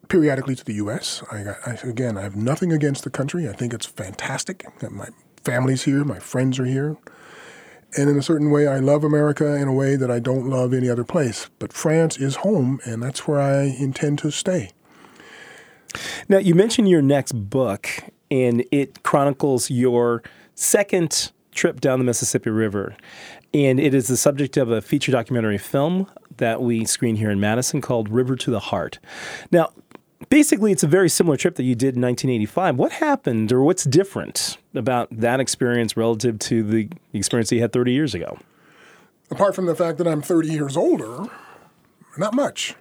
periodically 0.09 0.57
to 0.57 0.65
the 0.65 0.75
U.S. 0.75 1.23
I, 1.31 1.55
I, 1.67 1.73
again, 1.85 2.17
I 2.17 2.23
have 2.23 2.37
nothing 2.37 2.73
against 2.73 3.05
the 3.05 3.11
country. 3.11 3.49
I 3.49 3.53
think 3.53 3.73
it's 3.73 3.87
fantastic. 3.87 4.65
My 4.91 5.09
family's 5.45 5.85
here, 5.85 6.05
my 6.05 6.19
friends 6.19 6.59
are 6.59 6.65
here. 6.65 6.97
And 7.97 8.11
in 8.11 8.19
a 8.19 8.23
certain 8.23 8.51
way, 8.51 8.67
I 8.67 8.79
love 8.81 9.03
America 9.03 9.55
in 9.55 9.67
a 9.67 9.73
way 9.73 9.97
that 9.97 10.11
I 10.11 10.19
don't 10.19 10.49
love 10.49 10.75
any 10.75 10.91
other 10.91 11.05
place. 11.05 11.49
But 11.59 11.73
France 11.73 12.19
is 12.19 12.37
home, 12.37 12.81
and 12.85 13.03
that's 13.03 13.27
where 13.27 13.41
I 13.41 13.63
intend 13.63 14.19
to 14.21 14.31
stay. 14.31 14.71
Now, 16.29 16.39
you 16.39 16.55
mentioned 16.55 16.89
your 16.91 17.01
next 17.01 17.33
book, 17.33 17.89
and 18.31 18.65
it 18.71 19.03
chronicles 19.03 19.71
your 19.71 20.23
second 20.55 21.33
trip 21.59 21.81
down 21.81 21.99
the 21.99 22.05
Mississippi 22.05 22.51
River. 22.51 22.97
And 23.53 23.81
it 23.81 23.93
is 23.93 24.07
the 24.07 24.17
subject 24.17 24.57
of 24.57 24.71
a 24.71 24.81
feature 24.81 25.11
documentary 25.11 25.59
film 25.59 26.07
that 26.37 26.63
we 26.63 26.85
screen 26.85 27.17
here 27.17 27.31
in 27.31 27.41
Madison 27.41 27.81
called 27.81 28.09
River 28.09 28.37
to 28.37 28.51
the 28.51 28.61
Heart. 28.61 29.01
Now, 29.51 29.73
basically, 30.29 30.71
it's 30.71 30.85
a 30.85 30.89
very 30.89 31.09
similar 31.09 31.37
trip 31.37 31.57
that 31.57 31.65
you 31.65 31.75
did 31.75 31.97
in 31.97 32.03
1985. 32.03 32.77
What 32.77 32.93
happened, 32.93 33.51
or 33.53 33.63
what's 33.63 33.85
different 33.85 34.57
about 34.75 35.09
that 35.11 35.41
experience 35.41 35.97
relative 35.97 36.39
to 36.41 36.63
the 36.63 36.89
experience 37.13 37.51
that 37.51 37.57
you 37.57 37.63
had 37.63 37.73
30 37.73 37.93
years 37.93 38.15
ago? 38.15 38.39
Apart 39.31 39.55
from 39.55 39.67
the 39.67 39.75
fact 39.75 39.99
that 39.99 40.07
I'm 40.07 40.23
30 40.23 40.49
years 40.49 40.77
older, 40.77 41.25
not 42.17 42.35
much. 42.35 42.77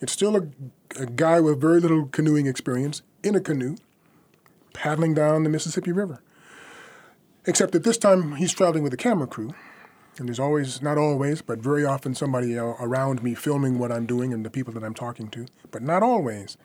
It's 0.00 0.12
still 0.12 0.36
a, 0.36 0.48
a 1.00 1.06
guy 1.06 1.40
with 1.40 1.60
very 1.60 1.80
little 1.80 2.06
canoeing 2.06 2.46
experience 2.46 3.02
in 3.22 3.34
a 3.34 3.40
canoe, 3.40 3.76
paddling 4.74 5.14
down 5.14 5.44
the 5.44 5.48
Mississippi 5.48 5.92
River. 5.92 6.20
Except 7.46 7.72
that 7.72 7.84
this 7.84 7.98
time 7.98 8.36
he's 8.36 8.52
traveling 8.52 8.82
with 8.82 8.92
a 8.92 8.96
camera 8.96 9.26
crew. 9.26 9.54
And 10.18 10.28
there's 10.28 10.40
always, 10.40 10.80
not 10.80 10.96
always, 10.96 11.42
but 11.42 11.58
very 11.58 11.84
often 11.84 12.14
somebody 12.14 12.58
uh, 12.58 12.64
around 12.80 13.22
me 13.22 13.34
filming 13.34 13.78
what 13.78 13.92
I'm 13.92 14.06
doing 14.06 14.32
and 14.32 14.44
the 14.44 14.50
people 14.50 14.72
that 14.72 14.82
I'm 14.82 14.94
talking 14.94 15.28
to, 15.28 15.46
but 15.70 15.82
not 15.82 16.02
always 16.02 16.56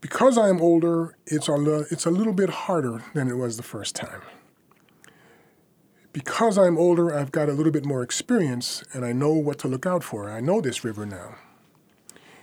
because 0.00 0.38
I'm 0.38 0.60
older, 0.60 1.16
it's 1.26 1.48
a, 1.48 1.86
it's 1.90 2.06
a 2.06 2.10
little 2.10 2.32
bit 2.32 2.50
harder 2.50 3.04
than 3.14 3.28
it 3.28 3.36
was 3.36 3.56
the 3.56 3.62
first 3.62 3.94
time. 3.94 4.22
Because 6.12 6.58
I'm 6.58 6.76
older, 6.76 7.14
I've 7.14 7.30
got 7.30 7.48
a 7.48 7.52
little 7.52 7.72
bit 7.72 7.84
more 7.84 8.02
experience 8.02 8.82
and 8.92 9.04
I 9.04 9.12
know 9.12 9.32
what 9.32 9.58
to 9.60 9.68
look 9.68 9.86
out 9.86 10.02
for. 10.02 10.30
I 10.30 10.40
know 10.40 10.60
this 10.60 10.84
river 10.84 11.06
now. 11.06 11.36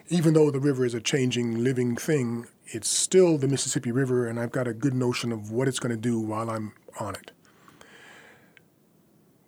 Even 0.10 0.34
though 0.34 0.50
the 0.52 0.60
river 0.60 0.86
is 0.86 0.93
a 0.93 1.02
changing, 1.02 1.63
living 1.63 1.96
thing, 1.96 2.48
it's 2.67 2.88
still 2.88 3.38
the 3.38 3.48
Mississippi 3.48 3.91
River, 3.91 4.28
and 4.28 4.39
I've 4.39 4.52
got 4.52 4.67
a 4.67 4.74
good 4.74 4.93
notion 4.93 5.32
of 5.32 5.52
what 5.52 5.67
it's 5.67 5.80
going 5.80 5.93
to 5.93 6.02
do 6.02 6.20
while 6.20 6.50
I'm 6.50 6.74
on 7.00 7.15
it. 7.15 7.32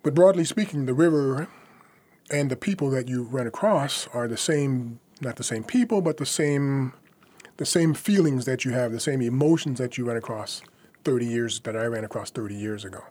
But 0.02 0.14
broadly 0.14 0.44
speaking, 0.44 0.86
the 0.86 0.94
river 0.94 1.48
and 2.30 2.50
the 2.50 2.56
people 2.56 2.90
that 2.90 3.08
you 3.08 3.22
run 3.22 3.46
across 3.46 4.06
are 4.08 4.28
the 4.28 4.36
same, 4.36 5.00
not 5.20 5.36
the 5.36 5.44
same 5.44 5.64
people, 5.64 6.00
but 6.00 6.16
the 6.16 6.26
same 6.26 6.94
the 7.60 7.66
same 7.66 7.92
feelings 7.92 8.46
that 8.46 8.64
you 8.64 8.70
have, 8.70 8.90
the 8.90 8.98
same 8.98 9.20
emotions 9.20 9.78
that 9.78 9.98
you 9.98 10.06
ran 10.06 10.16
across 10.16 10.62
30 11.04 11.26
years 11.26 11.60
that 11.60 11.76
I 11.76 11.84
ran 11.84 12.04
across 12.04 12.30
30 12.30 12.54
years 12.54 12.86
ago. 12.86 13.04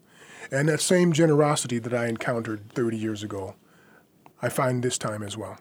And 0.51 0.67
that 0.67 0.81
same 0.81 1.13
generosity 1.13 1.77
that 1.77 1.93
I 1.93 2.07
encountered 2.07 2.67
30 2.73 2.97
years 2.97 3.21
ago, 3.21 3.53
I 4.41 4.49
find 4.49 4.81
this 4.81 4.97
time 4.97 5.21
as 5.21 5.37
well. 5.37 5.59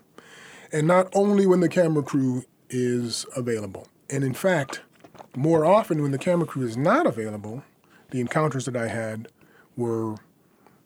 And 0.73 0.87
not 0.87 1.09
only 1.15 1.47
when 1.47 1.61
the 1.61 1.69
camera 1.69 2.03
crew 2.03 2.45
is 2.71 3.27
available. 3.37 3.89
And 4.11 4.25
in 4.25 4.35
fact, 4.35 4.81
more 5.37 5.65
often 5.65 6.03
when 6.03 6.11
the 6.11 6.19
camera 6.19 6.47
crew 6.47 6.67
is 6.67 6.77
not 6.77 7.07
available, 7.07 7.63
the 8.11 8.21
encounters 8.21 8.65
that 8.67 8.77
I 8.77 8.89
had 8.89 9.29
were 9.77 10.17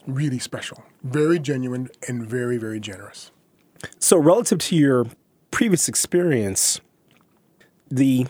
really 0.07 0.39
special, 0.39 0.83
very 1.03 1.39
genuine, 1.39 1.89
and 2.09 2.27
very, 2.27 2.59
very 2.59 2.81
generous. 2.81 3.31
So, 3.99 4.17
relative 4.17 4.59
to 4.59 4.77
your 4.77 5.07
previous 5.51 5.89
experience, 5.89 6.81
the 7.91 8.27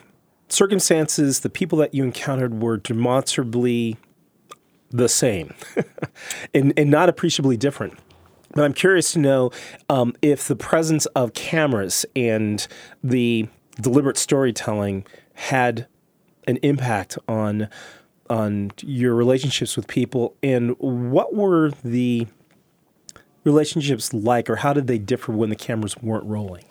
circumstances, 0.49 1.41
the 1.41 1.51
people 1.51 1.79
that 1.79 1.95
you 1.95 2.05
encountered 2.05 2.63
were 2.63 2.77
demonstrably 2.77 3.97
the 4.91 5.09
same 5.09 5.55
and, 6.55 6.73
and 6.77 6.91
not 6.91 7.09
appreciably 7.09 7.57
different. 7.57 7.99
But 8.55 8.65
I'm 8.65 8.75
curious 8.75 9.13
to 9.13 9.19
know 9.19 9.51
um, 9.89 10.15
if 10.23 10.47
the 10.47 10.57
presence 10.57 11.07
of 11.07 11.35
cameras 11.35 12.05
and 12.15 12.67
the 13.03 13.49
deliberate 13.81 14.17
storytelling 14.17 15.07
had 15.35 15.87
an 16.47 16.59
impact 16.59 17.19
on 17.29 17.69
on 18.31 18.71
your 18.81 19.15
relationships 19.15 19.77
with 19.77 19.87
people, 19.87 20.35
and 20.43 20.75
what 20.79 21.35
were 21.35 21.71
the 21.85 22.27
relationships 23.45 24.15
like, 24.15 24.49
or 24.49 24.57
how 24.57 24.73
did 24.73 24.87
they 24.87 24.97
differ 24.97 25.33
when 25.33 25.51
the 25.51 25.57
cameras 25.57 25.97
weren't 25.99 26.25
rolling? 26.25 26.65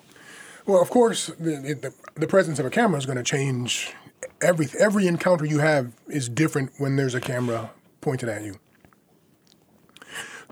Well, 0.66 0.80
of 0.80 0.90
course, 0.90 1.26
the, 1.38 1.78
the, 1.80 1.92
the 2.14 2.26
presence 2.26 2.58
of 2.58 2.66
a 2.66 2.70
camera 2.70 2.98
is 2.98 3.06
going 3.06 3.18
to 3.18 3.24
change 3.24 3.92
every 4.40 4.68
every 4.78 5.06
encounter 5.06 5.44
you 5.44 5.58
have 5.58 5.92
is 6.08 6.28
different 6.28 6.72
when 6.78 6.96
there's 6.96 7.14
a 7.14 7.20
camera 7.20 7.70
pointed 8.00 8.28
at 8.28 8.42
you. 8.42 8.56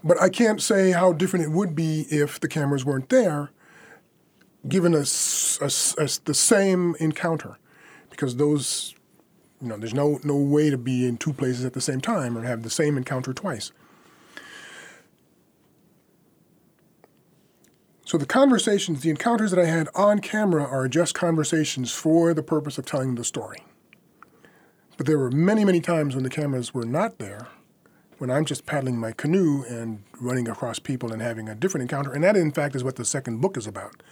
But 0.02 0.20
I 0.20 0.28
can't 0.28 0.62
say 0.62 0.92
how 0.92 1.12
different 1.12 1.44
it 1.44 1.50
would 1.50 1.74
be 1.74 2.06
if 2.10 2.40
the 2.40 2.48
cameras 2.48 2.84
weren't 2.84 3.08
there. 3.10 3.50
given 4.68 4.94
us, 4.94 5.58
the 6.24 6.34
same 6.34 6.94
encounter 7.00 7.56
because 8.10 8.36
those 8.36 8.94
you 9.60 9.68
know 9.68 9.76
there's 9.76 9.94
no 9.94 10.18
no 10.24 10.36
way 10.36 10.70
to 10.70 10.76
be 10.78 11.06
in 11.06 11.16
two 11.16 11.32
places 11.32 11.64
at 11.64 11.72
the 11.72 11.80
same 11.80 12.00
time 12.00 12.36
or 12.36 12.42
have 12.42 12.62
the 12.62 12.70
same 12.70 12.96
encounter 12.96 13.32
twice 13.32 13.72
so 18.04 18.18
the 18.18 18.26
conversations 18.26 19.00
the 19.00 19.10
encounters 19.10 19.50
that 19.50 19.60
i 19.60 19.66
had 19.66 19.88
on 19.94 20.18
camera 20.18 20.64
are 20.64 20.88
just 20.88 21.14
conversations 21.14 21.92
for 21.92 22.34
the 22.34 22.42
purpose 22.42 22.78
of 22.78 22.84
telling 22.84 23.14
the 23.14 23.24
story 23.24 23.64
but 24.96 25.06
there 25.06 25.18
were 25.18 25.30
many 25.30 25.64
many 25.64 25.80
times 25.80 26.14
when 26.14 26.24
the 26.24 26.30
cameras 26.30 26.74
were 26.74 26.84
not 26.84 27.18
there 27.18 27.48
when 28.20 28.30
i'm 28.30 28.44
just 28.44 28.66
paddling 28.66 28.96
my 28.96 29.12
canoe 29.12 29.64
and 29.68 30.02
running 30.20 30.48
across 30.48 30.78
people 30.78 31.12
and 31.12 31.20
having 31.20 31.48
a 31.48 31.54
different 31.54 31.83
encounter 31.83 32.12
and 32.12 32.22
that 32.22 32.37
in 32.37 32.52
fact 32.52 32.76
is 32.76 32.85
what 32.85 32.96
the 32.96 33.04
second 33.04 33.40
book 33.40 33.56
is 33.56 33.66
about 33.66 34.02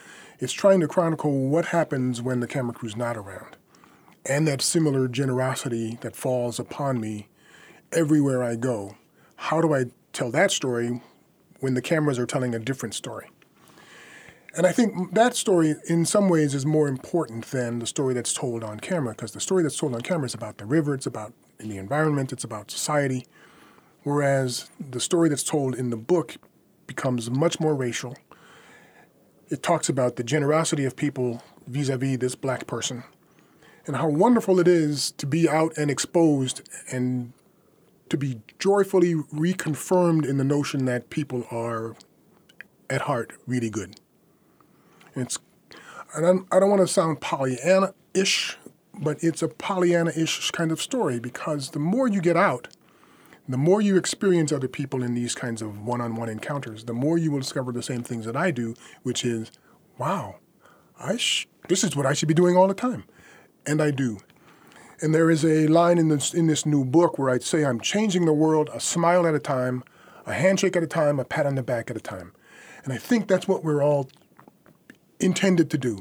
it's 0.41 0.53
trying 0.53 0.81
to 0.81 0.89
chronicle 0.89 1.49
what 1.49 1.67
happens 1.67 2.21
when 2.21 2.41
the 2.41 2.47
camera 2.47 2.73
crew's 2.75 2.97
not 2.97 3.17
around 3.17 3.57
and 4.29 4.47
that 4.47 4.63
similar 4.63 5.09
generosity 5.09 5.99
that 6.03 6.15
falls 6.15 6.59
upon 6.59 7.01
me 7.01 7.29
everywhere 7.93 8.43
I 8.43 8.57
go. 8.57 8.97
How 9.37 9.61
do 9.61 9.75
I 9.75 9.87
tell 10.13 10.31
that 10.31 10.51
story 10.51 11.01
when 11.61 11.75
the 11.75 11.83
cameras 11.83 12.19
are 12.19 12.27
telling 12.27 12.55
a 12.55 12.59
different 12.59 12.95
story? 12.95 13.31
And 14.55 14.67
I 14.67 14.73
think 14.73 15.15
that 15.15 15.35
story, 15.35 15.77
in 15.89 16.05
some 16.05 16.29
ways, 16.29 16.55
is 16.55 16.67
more 16.67 16.89
important 16.89 17.47
than 17.47 17.79
the 17.79 17.87
story 17.87 18.13
that's 18.15 18.33
told 18.33 18.65
on 18.65 18.81
camera, 18.81 19.13
because 19.13 19.33
the 19.33 19.41
story 19.41 19.63
that's 19.63 19.77
told 19.77 19.95
on 19.95 20.01
camera 20.01 20.27
is 20.27 20.35
about 20.35 20.59
the 20.59 20.67
river, 20.67 20.95
it's 20.95 21.07
about 21.07 21.33
the 21.59 21.77
environment, 21.77 22.33
it's 22.33 22.45
about 22.45 22.71
society. 22.71 23.27
Whereas 24.05 24.71
the 24.79 25.01
story 25.01 25.29
that's 25.29 25.43
told 25.43 25.75
in 25.75 25.91
the 25.91 25.97
book 25.97 26.37
becomes 26.87 27.31
much 27.31 27.61
more 27.61 27.75
racial. 27.75 28.17
It 29.49 29.63
talks 29.63 29.89
about 29.89 30.17
the 30.17 30.25
generosity 30.25 30.85
of 30.85 30.97
people 30.97 31.43
vis 31.67 31.89
a 31.89 31.97
vis 31.97 32.19
this 32.19 32.35
black 32.35 32.67
person 32.67 33.05
and 33.87 33.97
how 33.97 34.09
wonderful 34.09 34.61
it 34.61 34.69
is 34.69 35.13
to 35.13 35.27
be 35.27 35.49
out 35.49 35.77
and 35.77 35.91
exposed 35.91 36.69
and 36.93 37.33
to 38.11 38.17
be 38.17 38.41
joyfully 38.59 39.15
reconfirmed 39.15 40.27
in 40.27 40.37
the 40.37 40.45
notion 40.45 40.85
that 40.85 41.11
people 41.11 41.47
are 41.51 41.97
at 42.89 43.03
heart 43.03 43.33
really 43.47 43.71
good. 43.71 43.97
It's 45.15 45.39
and 46.15 46.27
I'm, 46.27 46.47
I 46.51 46.57
do 46.57 46.61
not 46.61 46.71
want 46.71 46.81
to 46.83 46.89
sound 46.89 47.21
Pollyanna-ish, 47.21 48.57
but 48.95 49.23
it's 49.23 49.43
a 49.43 49.49
Pollyanna-ish 49.49 50.51
kind 50.53 50.73
of 50.73 50.81
story 50.81 51.19
because 51.21 51.71
the 51.71 51.79
more 51.79 52.09
you 52.09 52.23
get 52.23 52.37
out, 52.37 52.69
the 53.49 53.59
more 53.59 53.81
you 53.81 53.97
experience 53.97 54.53
other 54.53 54.69
people 54.69 55.03
in 55.03 55.15
these 55.15 55.35
kinds 55.35 55.63
of 55.63 55.81
one-on-one 55.81 56.29
encounters, 56.29 56.85
the 56.85 56.93
more 56.93 57.17
you 57.17 57.31
will 57.31 57.41
discover 57.41 57.73
the 57.73 57.83
same 57.83 58.03
things 58.03 58.27
that 58.27 58.37
I 58.37 58.51
do, 58.51 58.75
which 59.03 59.25
is, 59.25 59.51
wow, 59.97 60.37
I 61.01 61.17
sh- 61.17 61.49
this 61.69 61.83
is 61.83 61.97
what 61.97 62.07
I 62.07 62.13
should 62.13 62.29
be 62.29 62.35
doing 62.35 62.57
all 62.57 62.69
the 62.69 62.75
time 62.75 63.05
and 63.69 63.83
I 63.83 63.91
do. 63.91 64.19
And 65.01 65.15
there 65.15 65.31
is 65.31 65.45
a 65.45 65.69
line 65.69 65.99
in 65.99 66.09
this 66.09 66.35
in 66.35 66.49
this 66.49 66.67
new 66.67 66.85
book 66.85 67.19
where 67.19 67.31
I'd 67.31 67.45
say 67.45 67.65
I'm 67.65 67.81
changing 67.81 68.25
the 68.25 68.33
world 68.33 68.69
a 68.73 68.81
smile 68.81 69.27
at 69.27 69.35
a 69.35 69.39
time, 69.39 69.85
a 70.27 70.33
handshake 70.33 70.75
at 70.75 70.83
a 70.83 70.89
time, 70.89 71.21
a 71.21 71.25
pat 71.25 71.47
on 71.47 71.55
the 71.55 71.63
back 71.63 71.91
at 71.91 71.97
a 71.97 72.01
time. 72.01 72.33
And 72.83 72.93
I 72.93 72.97
think 72.97 73.29
that's 73.29 73.47
what 73.47 73.63
we're 73.63 73.83
all 73.83 74.09
intended 75.21 75.71
to 75.71 75.79
do. 75.79 75.99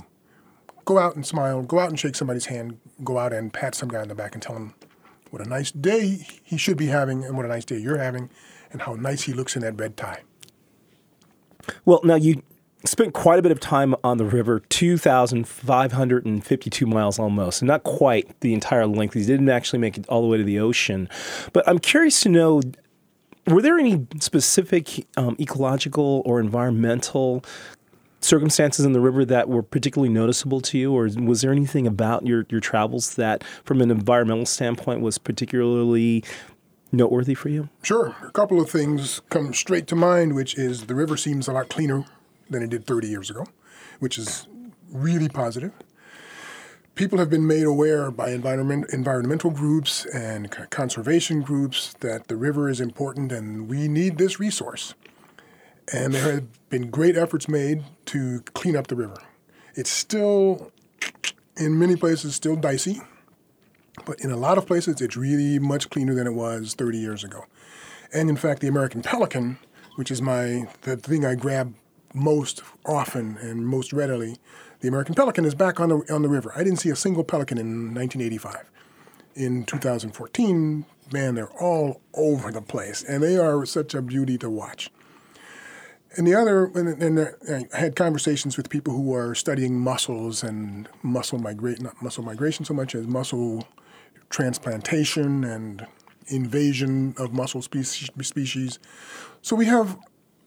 Go 0.85 0.97
out 0.97 1.15
and 1.15 1.25
smile, 1.25 1.61
go 1.61 1.79
out 1.79 1.89
and 1.89 1.99
shake 1.99 2.15
somebody's 2.15 2.45
hand, 2.45 2.79
go 3.03 3.19
out 3.19 3.33
and 3.33 3.53
pat 3.53 3.75
some 3.75 3.89
guy 3.89 3.99
on 3.99 4.07
the 4.07 4.15
back 4.15 4.33
and 4.33 4.41
tell 4.41 4.55
him 4.55 4.73
what 5.31 5.45
a 5.45 5.49
nice 5.49 5.71
day 5.71 6.25
he 6.43 6.57
should 6.57 6.77
be 6.77 6.87
having 6.87 7.23
and 7.23 7.35
what 7.35 7.45
a 7.45 7.49
nice 7.49 7.65
day 7.65 7.77
you're 7.77 7.97
having 7.97 8.29
and 8.71 8.81
how 8.81 8.93
nice 8.93 9.23
he 9.23 9.33
looks 9.33 9.55
in 9.55 9.61
that 9.61 9.79
red 9.79 9.97
tie. 9.97 10.21
Well, 11.85 12.01
now 12.03 12.15
you 12.15 12.41
spent 12.85 13.13
quite 13.13 13.39
a 13.39 13.41
bit 13.41 13.51
of 13.51 13.59
time 13.59 13.95
on 14.03 14.17
the 14.17 14.25
river, 14.25 14.61
2,552 14.69 16.85
miles 16.85 17.19
almost, 17.19 17.63
not 17.63 17.83
quite 17.83 18.39
the 18.41 18.53
entire 18.53 18.87
length. 18.87 19.13
He 19.13 19.25
didn't 19.25 19.49
actually 19.49 19.79
make 19.79 19.97
it 19.97 20.07
all 20.07 20.21
the 20.21 20.27
way 20.27 20.37
to 20.37 20.43
the 20.43 20.59
ocean. 20.59 21.09
But 21.53 21.67
I'm 21.67 21.79
curious 21.79 22.21
to 22.21 22.29
know 22.29 22.61
were 23.47 23.61
there 23.61 23.79
any 23.79 24.05
specific 24.19 25.07
um, 25.15 25.35
ecological 25.39 26.21
or 26.25 26.39
environmental 26.39 27.43
circumstances 28.21 28.85
in 28.85 28.93
the 28.93 28.99
river 28.99 29.25
that 29.25 29.47
were 29.47 29.63
particularly 29.63 30.13
noticeable 30.13 30.61
to 30.61 30.77
you, 30.77 30.93
or 30.93 31.09
was 31.17 31.41
there 31.41 31.51
anything 31.51 31.87
about 31.87 32.25
your, 32.25 32.45
your 32.49 32.59
travels 32.59 33.15
that, 33.15 33.43
from 33.63 33.81
an 33.81 33.91
environmental 33.91 34.45
standpoint, 34.45 35.01
was 35.01 35.17
particularly 35.17 36.23
noteworthy 36.91 37.33
for 37.33 37.49
you? 37.49 37.69
Sure. 37.83 38.15
A 38.23 38.31
couple 38.31 38.59
of 38.59 38.69
things 38.69 39.21
come 39.29 39.53
straight 39.53 39.87
to 39.87 39.95
mind, 39.95 40.35
which 40.35 40.57
is 40.57 40.85
the 40.85 40.95
river 40.95 41.17
seems 41.17 41.47
a 41.47 41.53
lot 41.53 41.69
cleaner 41.69 42.05
than 42.49 42.63
it 42.63 42.69
did 42.69 42.85
30 42.85 43.07
years 43.07 43.29
ago, 43.29 43.45
which 43.99 44.17
is 44.17 44.47
really 44.91 45.29
positive. 45.29 45.73
People 46.95 47.19
have 47.19 47.29
been 47.29 47.45
made 47.45 47.65
aware 47.65 48.09
by 48.09 48.31
environment, 48.31 48.87
environmental 48.91 49.51
groups 49.51 50.05
and 50.07 50.49
conservation 50.71 51.41
groups 51.41 51.93
that 51.99 52.27
the 52.27 52.35
river 52.35 52.69
is 52.69 52.81
important 52.81 53.31
and 53.31 53.69
we 53.69 53.87
need 53.87 54.17
this 54.17 54.39
resource. 54.39 54.95
And 55.93 56.13
there 56.13 56.33
have 56.33 56.69
been 56.69 56.89
great 56.89 57.15
efforts 57.15 57.47
made 57.47 57.83
to 58.07 58.41
clean 58.53 58.75
up 58.75 58.87
the 58.87 58.95
river. 58.95 59.21
It's 59.75 59.89
still, 59.89 60.71
in 61.55 61.79
many 61.79 61.95
places, 61.95 62.35
still 62.35 62.55
dicey, 62.55 63.01
but 64.05 64.19
in 64.19 64.31
a 64.31 64.37
lot 64.37 64.57
of 64.57 64.65
places, 64.65 65.01
it's 65.01 65.15
really 65.15 65.59
much 65.59 65.89
cleaner 65.89 66.13
than 66.13 66.27
it 66.27 66.33
was 66.33 66.73
30 66.73 66.97
years 66.97 67.23
ago. 67.23 67.45
And 68.13 68.29
in 68.29 68.35
fact, 68.35 68.61
the 68.61 68.67
American 68.67 69.01
pelican, 69.01 69.59
which 69.95 70.11
is 70.11 70.21
my 70.21 70.67
the 70.81 70.97
thing 70.97 71.25
I 71.25 71.35
grab 71.35 71.73
most 72.13 72.63
often 72.85 73.37
and 73.37 73.67
most 73.67 73.93
readily, 73.93 74.37
the 74.79 74.87
American 74.87 75.15
pelican 75.15 75.45
is 75.45 75.55
back 75.55 75.79
on 75.79 75.89
the 75.89 76.13
on 76.13 76.21
the 76.21 76.29
river. 76.29 76.51
I 76.55 76.63
didn't 76.63 76.79
see 76.79 76.89
a 76.89 76.95
single 76.95 77.23
pelican 77.23 77.57
in 77.57 77.93
1985. 77.93 78.69
In 79.35 79.65
2014, 79.65 80.85
man, 81.11 81.35
they're 81.35 81.51
all 81.61 82.01
over 82.13 82.51
the 82.51 82.61
place, 82.61 83.03
and 83.03 83.21
they 83.21 83.37
are 83.37 83.65
such 83.65 83.93
a 83.93 84.01
beauty 84.01 84.37
to 84.39 84.49
watch. 84.49 84.89
And 86.17 86.27
the 86.27 86.35
other, 86.35 86.65
and, 86.65 87.01
and 87.01 87.67
I 87.73 87.77
had 87.77 87.95
conversations 87.95 88.57
with 88.57 88.69
people 88.69 88.93
who 88.93 89.13
are 89.13 89.35
studying 89.35 89.79
mussels 89.79 90.43
and 90.43 90.89
mussel 91.03 91.37
migrate, 91.37 91.79
not 91.79 92.01
mussel 92.01 92.23
migration 92.23 92.65
so 92.65 92.73
much 92.73 92.95
as 92.95 93.07
mussel 93.07 93.67
transplantation 94.29 95.43
and 95.43 95.85
invasion 96.27 97.13
of 97.17 97.33
mussel 97.33 97.61
species. 97.61 98.79
So 99.41 99.55
we 99.55 99.67
have 99.67 99.97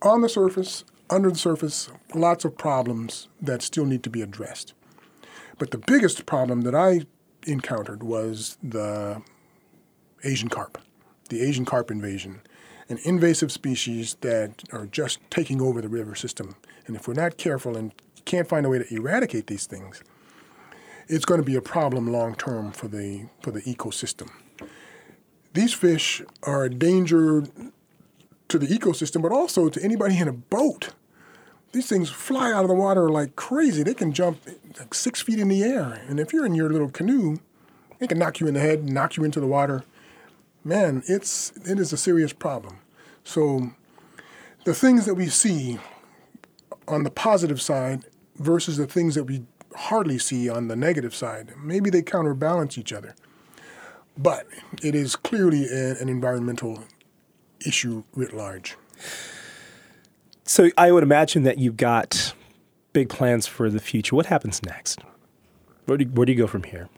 on 0.02 0.20
the 0.20 0.28
surface 0.28 0.85
under 1.11 1.30
the 1.30 1.38
surface, 1.38 1.90
lots 2.14 2.44
of 2.44 2.56
problems 2.56 3.28
that 3.42 3.62
still 3.62 3.85
need 3.85 4.02
to 4.04 4.11
be 4.11 4.22
addressed. 4.22 4.72
But 5.59 5.72
the 5.72 5.78
biggest 5.78 6.24
problem 6.24 6.62
that 6.62 6.74
I 6.74 7.02
encountered 7.46 8.02
was 8.02 8.56
the 8.62 9.20
Asian 10.24 10.48
carp, 10.48 10.78
the 11.28 11.42
Asian 11.42 11.64
carp 11.64 11.90
invasion, 11.90 12.42
an 12.90 12.98
invasive 13.05 13.50
species 13.50 14.16
that 14.20 14.62
are 14.72 14.87
just 14.87 15.18
taking 15.31 15.62
over 15.62 15.81
the 15.81 15.88
river 15.88 16.14
system. 16.14 16.57
And 16.87 16.96
if 16.96 17.09
we're 17.09 17.14
not 17.14 17.38
careful 17.38 17.76
and 17.76 17.94
can't 18.26 18.46
find 18.46 18.66
a 18.66 18.68
way 18.68 18.81
to 18.81 18.94
eradicate 18.94 19.46
these 19.46 19.66
things, 19.66 20.03
it's 21.09 21.24
going 21.24 21.40
to 21.40 21.46
be 21.46 21.57
a 21.57 21.62
problem 21.62 22.12
long 22.12 22.35
term 22.35 22.72
for 22.72 22.88
the 22.88 23.29
for 23.42 23.50
the 23.50 23.62
ecosystem. 23.62 24.29
These 25.55 25.72
fish 25.72 26.22
are 26.42 26.64
a 26.64 26.70
danger 26.70 27.44
to 28.48 28.59
the 28.59 28.66
ecosystem, 28.66 29.22
but 29.22 29.33
also 29.33 29.68
to 29.68 29.83
anybody 29.83 30.18
in 30.18 30.29
a 30.29 30.33
boat 30.33 30.90
these 31.72 31.88
things 31.88 32.11
fly 32.11 32.53
out 32.53 32.62
of 32.62 32.68
the 32.68 32.74
water 32.74 33.09
like 33.09 33.37
crazy. 33.37 33.83
They 33.83 33.94
can 33.94 34.12
jump 34.12 34.40
like 34.79 34.92
six 34.92 35.22
feet 35.22 35.38
in 35.38 35.48
the 35.48 35.62
air. 35.62 36.03
And 36.09 36.18
if 36.18 36.33
you're 36.33 36.46
in 36.46 36.55
your 36.55 36.70
little 36.70 36.90
canoe, 36.90 37.38
they 37.98 38.07
can 38.07 38.18
knock 38.18 38.40
you 38.40 38.48
in 38.48 38.55
the 38.55 38.61
head, 38.61 38.88
knock 38.88 39.16
you 39.16 39.24
into 39.24 39.40
the 39.40 39.46
water. 39.46 39.85
Man, 40.62 41.03
it's 41.07 41.53
it 41.64 41.79
is 41.79 41.92
a 41.92 41.96
serious 41.96 42.33
problem. 42.33 42.79
So 43.25 43.70
the 44.64 44.75
things 44.75 45.07
that 45.07 45.14
we 45.14 45.29
see 45.29 45.79
on 46.87 47.05
the 47.05 47.11
positive 47.11 47.61
side 47.62 48.05
versus 48.37 48.77
the 48.77 48.87
things 48.87 49.14
that 49.14 49.25
we 49.25 49.44
hardly 49.75 50.18
see 50.18 50.49
on 50.49 50.68
the 50.68 50.77
negative 50.77 51.14
side, 51.14 51.55
maybe 51.62 51.90
they 51.90 52.03
counterbalance 52.03 52.77
each 52.77 52.92
other. 52.92 53.14
But 54.18 54.46
it 54.83 54.94
is 54.94 55.16
clearly 55.16 55.66
a, 55.66 55.96
an 56.01 56.09
environmental 56.09 56.85
issue 57.66 58.03
writ 58.14 58.35
large. 58.35 58.77
So 60.44 60.70
I 60.77 60.90
would 60.90 61.03
imagine 61.03 61.44
that 61.44 61.59
you've 61.59 61.77
got 61.77 62.35
big 62.92 63.09
plans 63.09 63.46
for 63.46 63.70
the 63.70 63.79
future. 63.79 64.16
What 64.16 64.27
happens 64.27 64.62
next? 64.62 65.01
Where 65.87 65.96
do, 65.96 66.05
where 66.07 66.27
do 66.27 66.33
you 66.33 66.38
go 66.38 66.46
from 66.46 66.64
here? 66.64 66.88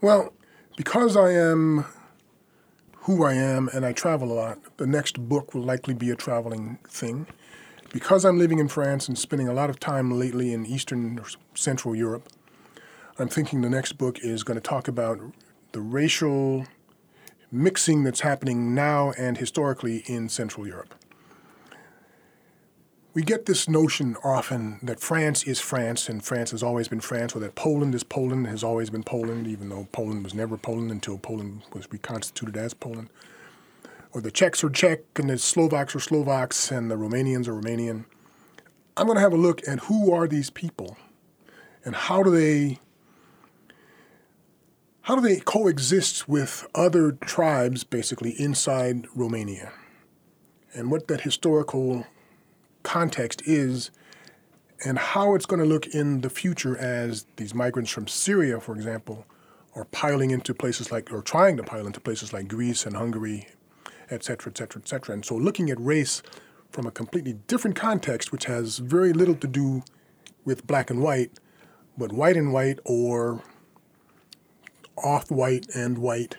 Well, 0.00 0.32
because 0.76 1.16
I 1.16 1.32
am 1.32 1.84
who 3.02 3.24
I 3.24 3.34
am 3.34 3.68
and 3.68 3.84
I 3.84 3.92
travel 3.92 4.32
a 4.32 4.34
lot, 4.34 4.58
the 4.78 4.86
next 4.86 5.28
book 5.28 5.54
will 5.54 5.62
likely 5.62 5.94
be 5.94 6.10
a 6.10 6.16
traveling 6.16 6.78
thing. 6.88 7.26
Because 7.92 8.24
I'm 8.24 8.38
living 8.38 8.58
in 8.58 8.68
France 8.68 9.06
and 9.06 9.16
spending 9.16 9.46
a 9.46 9.52
lot 9.52 9.70
of 9.70 9.78
time 9.78 10.10
lately 10.10 10.52
in 10.52 10.66
Eastern 10.66 11.18
or 11.18 11.26
Central 11.54 11.94
Europe, 11.94 12.28
I'm 13.18 13.28
thinking 13.28 13.60
the 13.60 13.70
next 13.70 13.92
book 13.92 14.18
is 14.20 14.42
going 14.42 14.56
to 14.56 14.60
talk 14.60 14.88
about 14.88 15.20
the 15.72 15.80
racial 15.80 16.66
mixing 17.52 18.02
that's 18.02 18.20
happening 18.20 18.74
now 18.74 19.12
and 19.16 19.38
historically 19.38 19.98
in 20.06 20.28
Central 20.28 20.66
Europe 20.66 20.94
we 23.14 23.22
get 23.22 23.46
this 23.46 23.68
notion 23.68 24.16
often 24.24 24.80
that 24.82 24.98
France 24.98 25.44
is 25.44 25.60
France 25.60 26.08
and 26.08 26.22
France 26.22 26.50
has 26.50 26.64
always 26.64 26.88
been 26.88 27.00
France, 27.00 27.34
or 27.36 27.38
that 27.38 27.54
Poland 27.54 27.94
is 27.94 28.02
Poland, 28.02 28.40
and 28.40 28.48
has 28.48 28.64
always 28.64 28.90
been 28.90 29.04
Poland, 29.04 29.46
even 29.46 29.68
though 29.68 29.86
Poland 29.92 30.24
was 30.24 30.34
never 30.34 30.56
Poland 30.56 30.90
until 30.90 31.16
Poland 31.16 31.62
was 31.72 31.90
reconstituted 31.92 32.56
as 32.56 32.74
Poland. 32.74 33.08
Or 34.12 34.20
the 34.20 34.32
Czechs 34.32 34.64
are 34.64 34.70
Czech 34.70 35.00
and 35.16 35.30
the 35.30 35.38
Slovaks 35.38 35.94
are 35.94 36.00
Slovaks 36.00 36.70
and 36.70 36.90
the 36.90 36.96
Romanians 36.96 37.46
are 37.46 37.54
Romanian. 37.54 38.04
I'm 38.96 39.06
going 39.06 39.16
to 39.16 39.22
have 39.22 39.32
a 39.32 39.36
look 39.36 39.66
at 39.66 39.80
who 39.80 40.12
are 40.12 40.28
these 40.28 40.50
people 40.50 40.96
and 41.84 41.94
how 41.94 42.22
do 42.22 42.30
they 42.30 42.78
how 45.02 45.16
do 45.16 45.20
they 45.20 45.40
coexist 45.40 46.28
with 46.28 46.66
other 46.74 47.12
tribes 47.12 47.84
basically 47.84 48.30
inside 48.40 49.06
Romania 49.14 49.72
and 50.72 50.90
what 50.90 51.08
that 51.08 51.22
historical 51.22 52.06
context 52.84 53.42
is 53.44 53.90
and 54.84 54.98
how 54.98 55.34
it's 55.34 55.46
going 55.46 55.60
to 55.60 55.66
look 55.66 55.86
in 55.88 56.20
the 56.20 56.30
future 56.30 56.76
as 56.78 57.26
these 57.36 57.54
migrants 57.54 57.90
from 57.90 58.06
Syria, 58.06 58.60
for 58.60 58.74
example, 58.76 59.26
are 59.74 59.86
piling 59.86 60.30
into 60.30 60.54
places 60.54 60.92
like, 60.92 61.12
or 61.12 61.22
trying 61.22 61.56
to 61.56 61.62
pile 61.62 61.86
into 61.86 62.00
places 62.00 62.32
like 62.32 62.46
Greece 62.46 62.86
and 62.86 62.96
Hungary, 62.96 63.48
et 64.10 64.22
cetera, 64.22 64.52
et 64.52 64.58
cetera, 64.58 64.80
et 64.82 64.88
cetera. 64.88 65.14
And 65.14 65.24
so 65.24 65.34
looking 65.34 65.70
at 65.70 65.80
race 65.80 66.22
from 66.70 66.86
a 66.86 66.90
completely 66.90 67.34
different 67.46 67.76
context, 67.76 68.30
which 68.30 68.44
has 68.44 68.78
very 68.78 69.12
little 69.12 69.36
to 69.36 69.46
do 69.48 69.82
with 70.44 70.66
black 70.66 70.90
and 70.90 71.00
white, 71.00 71.32
but 71.96 72.12
white 72.12 72.36
and 72.36 72.52
white 72.52 72.78
or 72.84 73.42
off 74.96 75.30
white 75.30 75.66
and 75.74 75.98
white, 75.98 76.36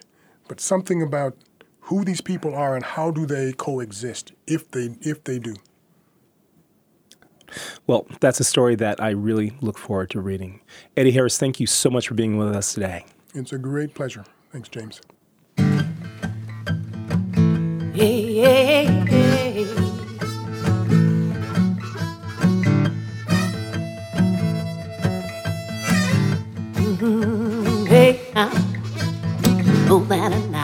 but 0.47 0.62
something 0.62 1.01
about 1.01 1.36
who 1.81 2.03
these 2.03 2.21
people 2.21 2.55
are 2.55 2.75
and 2.75 2.86
how 2.86 3.12
do 3.12 3.25
they 3.25 3.53
coexist 3.53 4.31
if 4.47 4.69
they 4.71 4.95
if 5.01 5.23
they 5.23 5.39
do. 5.39 5.55
Well, 7.87 8.07
that's 8.19 8.39
a 8.39 8.43
story 8.43 8.75
that 8.75 9.01
I 9.01 9.11
really 9.11 9.53
look 9.61 9.77
forward 9.77 10.09
to 10.11 10.21
reading. 10.21 10.61
Eddy 10.97 11.11
Harris, 11.11 11.37
thank 11.37 11.59
you 11.59 11.67
so 11.67 11.89
much 11.89 12.07
for 12.07 12.13
being 12.13 12.37
with 12.37 12.55
us 12.55 12.73
today. 12.73 13.05
It's 13.33 13.51
a 13.53 13.57
great 13.57 13.93
pleasure. 13.93 14.25
Thanks, 14.51 14.69
James. 14.69 15.01
Hey, 17.93 18.35
hey, 18.35 18.85
hey. 18.85 19.65
Mm-hmm. 26.73 27.85
Hey, 27.85 28.19
oh, 28.35 30.05
na, 30.09 30.54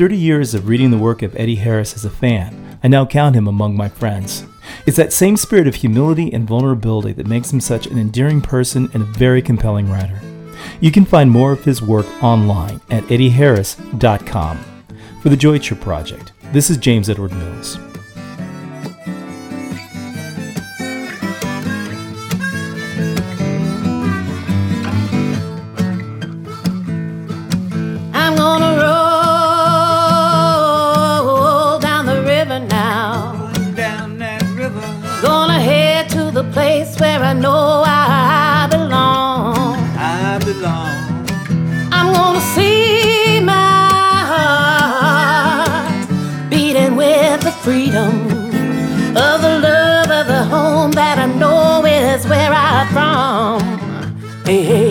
30 0.00 0.16
years 0.16 0.54
of 0.54 0.66
reading 0.66 0.90
the 0.90 0.96
work 0.96 1.20
of 1.20 1.36
Eddy 1.36 1.56
Harris 1.56 1.92
as 1.92 2.06
a 2.06 2.10
fan, 2.10 2.78
I 2.82 2.88
now 2.88 3.04
count 3.04 3.36
him 3.36 3.46
among 3.46 3.76
my 3.76 3.90
friends. 3.90 4.46
It's 4.86 4.96
that 4.96 5.12
same 5.12 5.36
spirit 5.36 5.66
of 5.66 5.74
humility 5.74 6.32
and 6.32 6.48
vulnerability 6.48 7.12
that 7.12 7.26
makes 7.26 7.52
him 7.52 7.60
such 7.60 7.86
an 7.86 7.98
endearing 7.98 8.40
person 8.40 8.88
and 8.94 9.02
a 9.02 9.18
very 9.18 9.42
compelling 9.42 9.90
writer. 9.90 10.18
You 10.80 10.90
can 10.90 11.04
find 11.04 11.30
more 11.30 11.52
of 11.52 11.66
his 11.66 11.82
work 11.82 12.06
online 12.24 12.80
at 12.88 13.04
eddieharris.com. 13.08 14.64
For 15.20 15.28
the 15.28 15.36
Joy 15.36 15.58
Trip 15.58 15.82
Project, 15.82 16.32
this 16.44 16.70
is 16.70 16.78
James 16.78 17.10
Edward 17.10 17.32
Mills. 17.32 17.89
I 37.30 37.32
know 37.32 37.84
I 37.86 38.66
belong. 38.68 39.76
I 39.96 40.40
belong. 40.44 40.96
I'm 41.92 42.12
gonna 42.12 42.40
see 42.54 43.38
my 43.38 43.84
heart 44.32 46.08
beating 46.50 46.96
with 46.96 47.40
the 47.42 47.52
freedom 47.52 48.26
of 49.16 49.36
the 49.46 49.60
love 49.68 50.10
of 50.10 50.26
the 50.26 50.42
home 50.42 50.90
that 50.90 51.20
I 51.20 51.26
know 51.26 51.84
is 51.84 52.26
where 52.26 52.52
I'm 52.52 52.88
from. 52.88 53.60
Hey, 54.44 54.62
hey. 54.64 54.89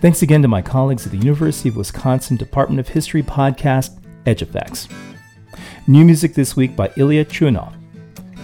Thanks 0.00 0.22
again 0.22 0.42
to 0.42 0.48
my 0.48 0.62
colleagues 0.62 1.06
at 1.06 1.10
the 1.10 1.18
University 1.18 1.68
of 1.68 1.76
Wisconsin 1.76 2.36
Department 2.36 2.78
of 2.78 2.86
History 2.86 3.20
podcast, 3.20 3.98
Edge 4.26 4.42
Effects. 4.42 4.86
New 5.88 6.04
music 6.04 6.34
this 6.34 6.54
week 6.54 6.76
by 6.76 6.92
Ilya 6.96 7.24
Chunov 7.24 7.74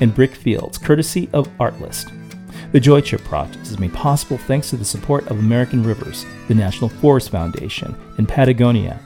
and 0.00 0.12
Brick 0.12 0.34
Fields, 0.34 0.78
courtesy 0.78 1.28
of 1.32 1.46
Artlist. 1.58 2.10
The 2.72 2.80
Joy 2.80 3.02
Trip 3.02 3.22
project 3.22 3.68
is 3.68 3.78
made 3.78 3.94
possible 3.94 4.36
thanks 4.36 4.70
to 4.70 4.76
the 4.76 4.84
support 4.84 5.28
of 5.28 5.38
American 5.38 5.84
Rivers, 5.84 6.26
the 6.48 6.56
National 6.56 6.88
Forest 6.88 7.30
Foundation, 7.30 7.94
and 8.18 8.28
Patagonia. 8.28 8.98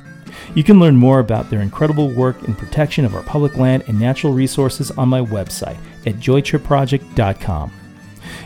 You 0.55 0.65
can 0.65 0.81
learn 0.81 0.97
more 0.97 1.19
about 1.19 1.51
their 1.51 1.61
incredible 1.61 2.11
work 2.15 2.45
in 2.45 2.55
protection 2.55 3.05
of 3.05 3.15
our 3.15 3.23
public 3.25 3.59
land 3.59 3.85
and 3.89 4.01
natural 4.01 4.33
resources 4.33 4.91
on 4.93 5.11
my 5.11 5.21
website 5.21 5.77
at 6.07 6.15
joytripproject.com. 6.15 7.73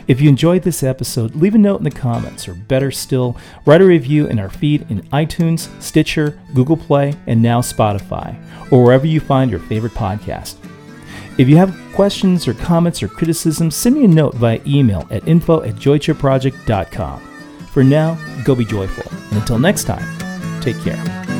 If 0.07 0.21
you 0.21 0.29
enjoyed 0.29 0.63
this 0.63 0.83
episode, 0.83 1.35
leave 1.35 1.55
a 1.55 1.57
note 1.57 1.77
in 1.77 1.83
the 1.83 1.91
comments, 1.91 2.47
or 2.47 2.53
better 2.53 2.91
still, 2.91 3.37
write 3.65 3.81
a 3.81 3.85
review 3.85 4.27
in 4.27 4.39
our 4.39 4.49
feed 4.49 4.85
in 4.89 5.01
iTunes, 5.09 5.69
Stitcher, 5.81 6.39
Google 6.53 6.77
Play, 6.77 7.13
and 7.27 7.41
now 7.41 7.61
Spotify, 7.61 8.35
or 8.71 8.83
wherever 8.83 9.07
you 9.07 9.19
find 9.19 9.49
your 9.51 9.59
favorite 9.61 9.93
podcast. 9.93 10.55
If 11.37 11.49
you 11.49 11.57
have 11.57 11.75
questions 11.93 12.47
or 12.47 12.53
comments 12.53 13.01
or 13.01 13.07
criticisms, 13.07 13.75
send 13.75 13.95
me 13.95 14.05
a 14.05 14.07
note 14.07 14.35
via 14.35 14.59
email 14.67 15.07
at 15.09 15.27
info 15.27 15.63
at 15.63 15.75
joytripproject.com. 15.75 17.19
For 17.71 17.83
now, 17.83 18.17
go 18.43 18.53
be 18.53 18.65
joyful. 18.65 19.11
And 19.29 19.39
until 19.39 19.57
next 19.57 19.85
time, 19.85 20.61
take 20.61 20.79
care. 20.81 21.32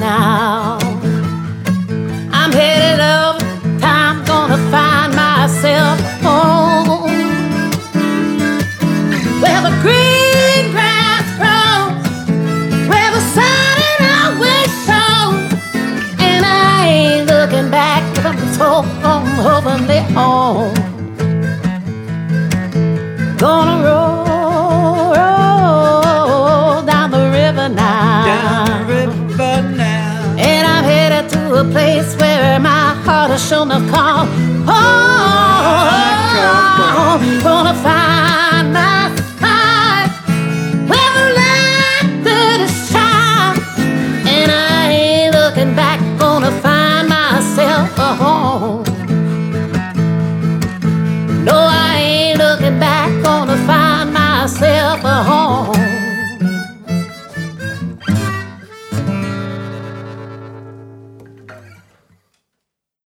Now. 0.00 0.76
I'm 2.32 2.50
headed 2.50 2.98
up, 2.98 3.38
time 3.80 4.24
gonna 4.24 4.58
find 4.72 5.14
myself 5.14 6.00
home. 6.20 6.67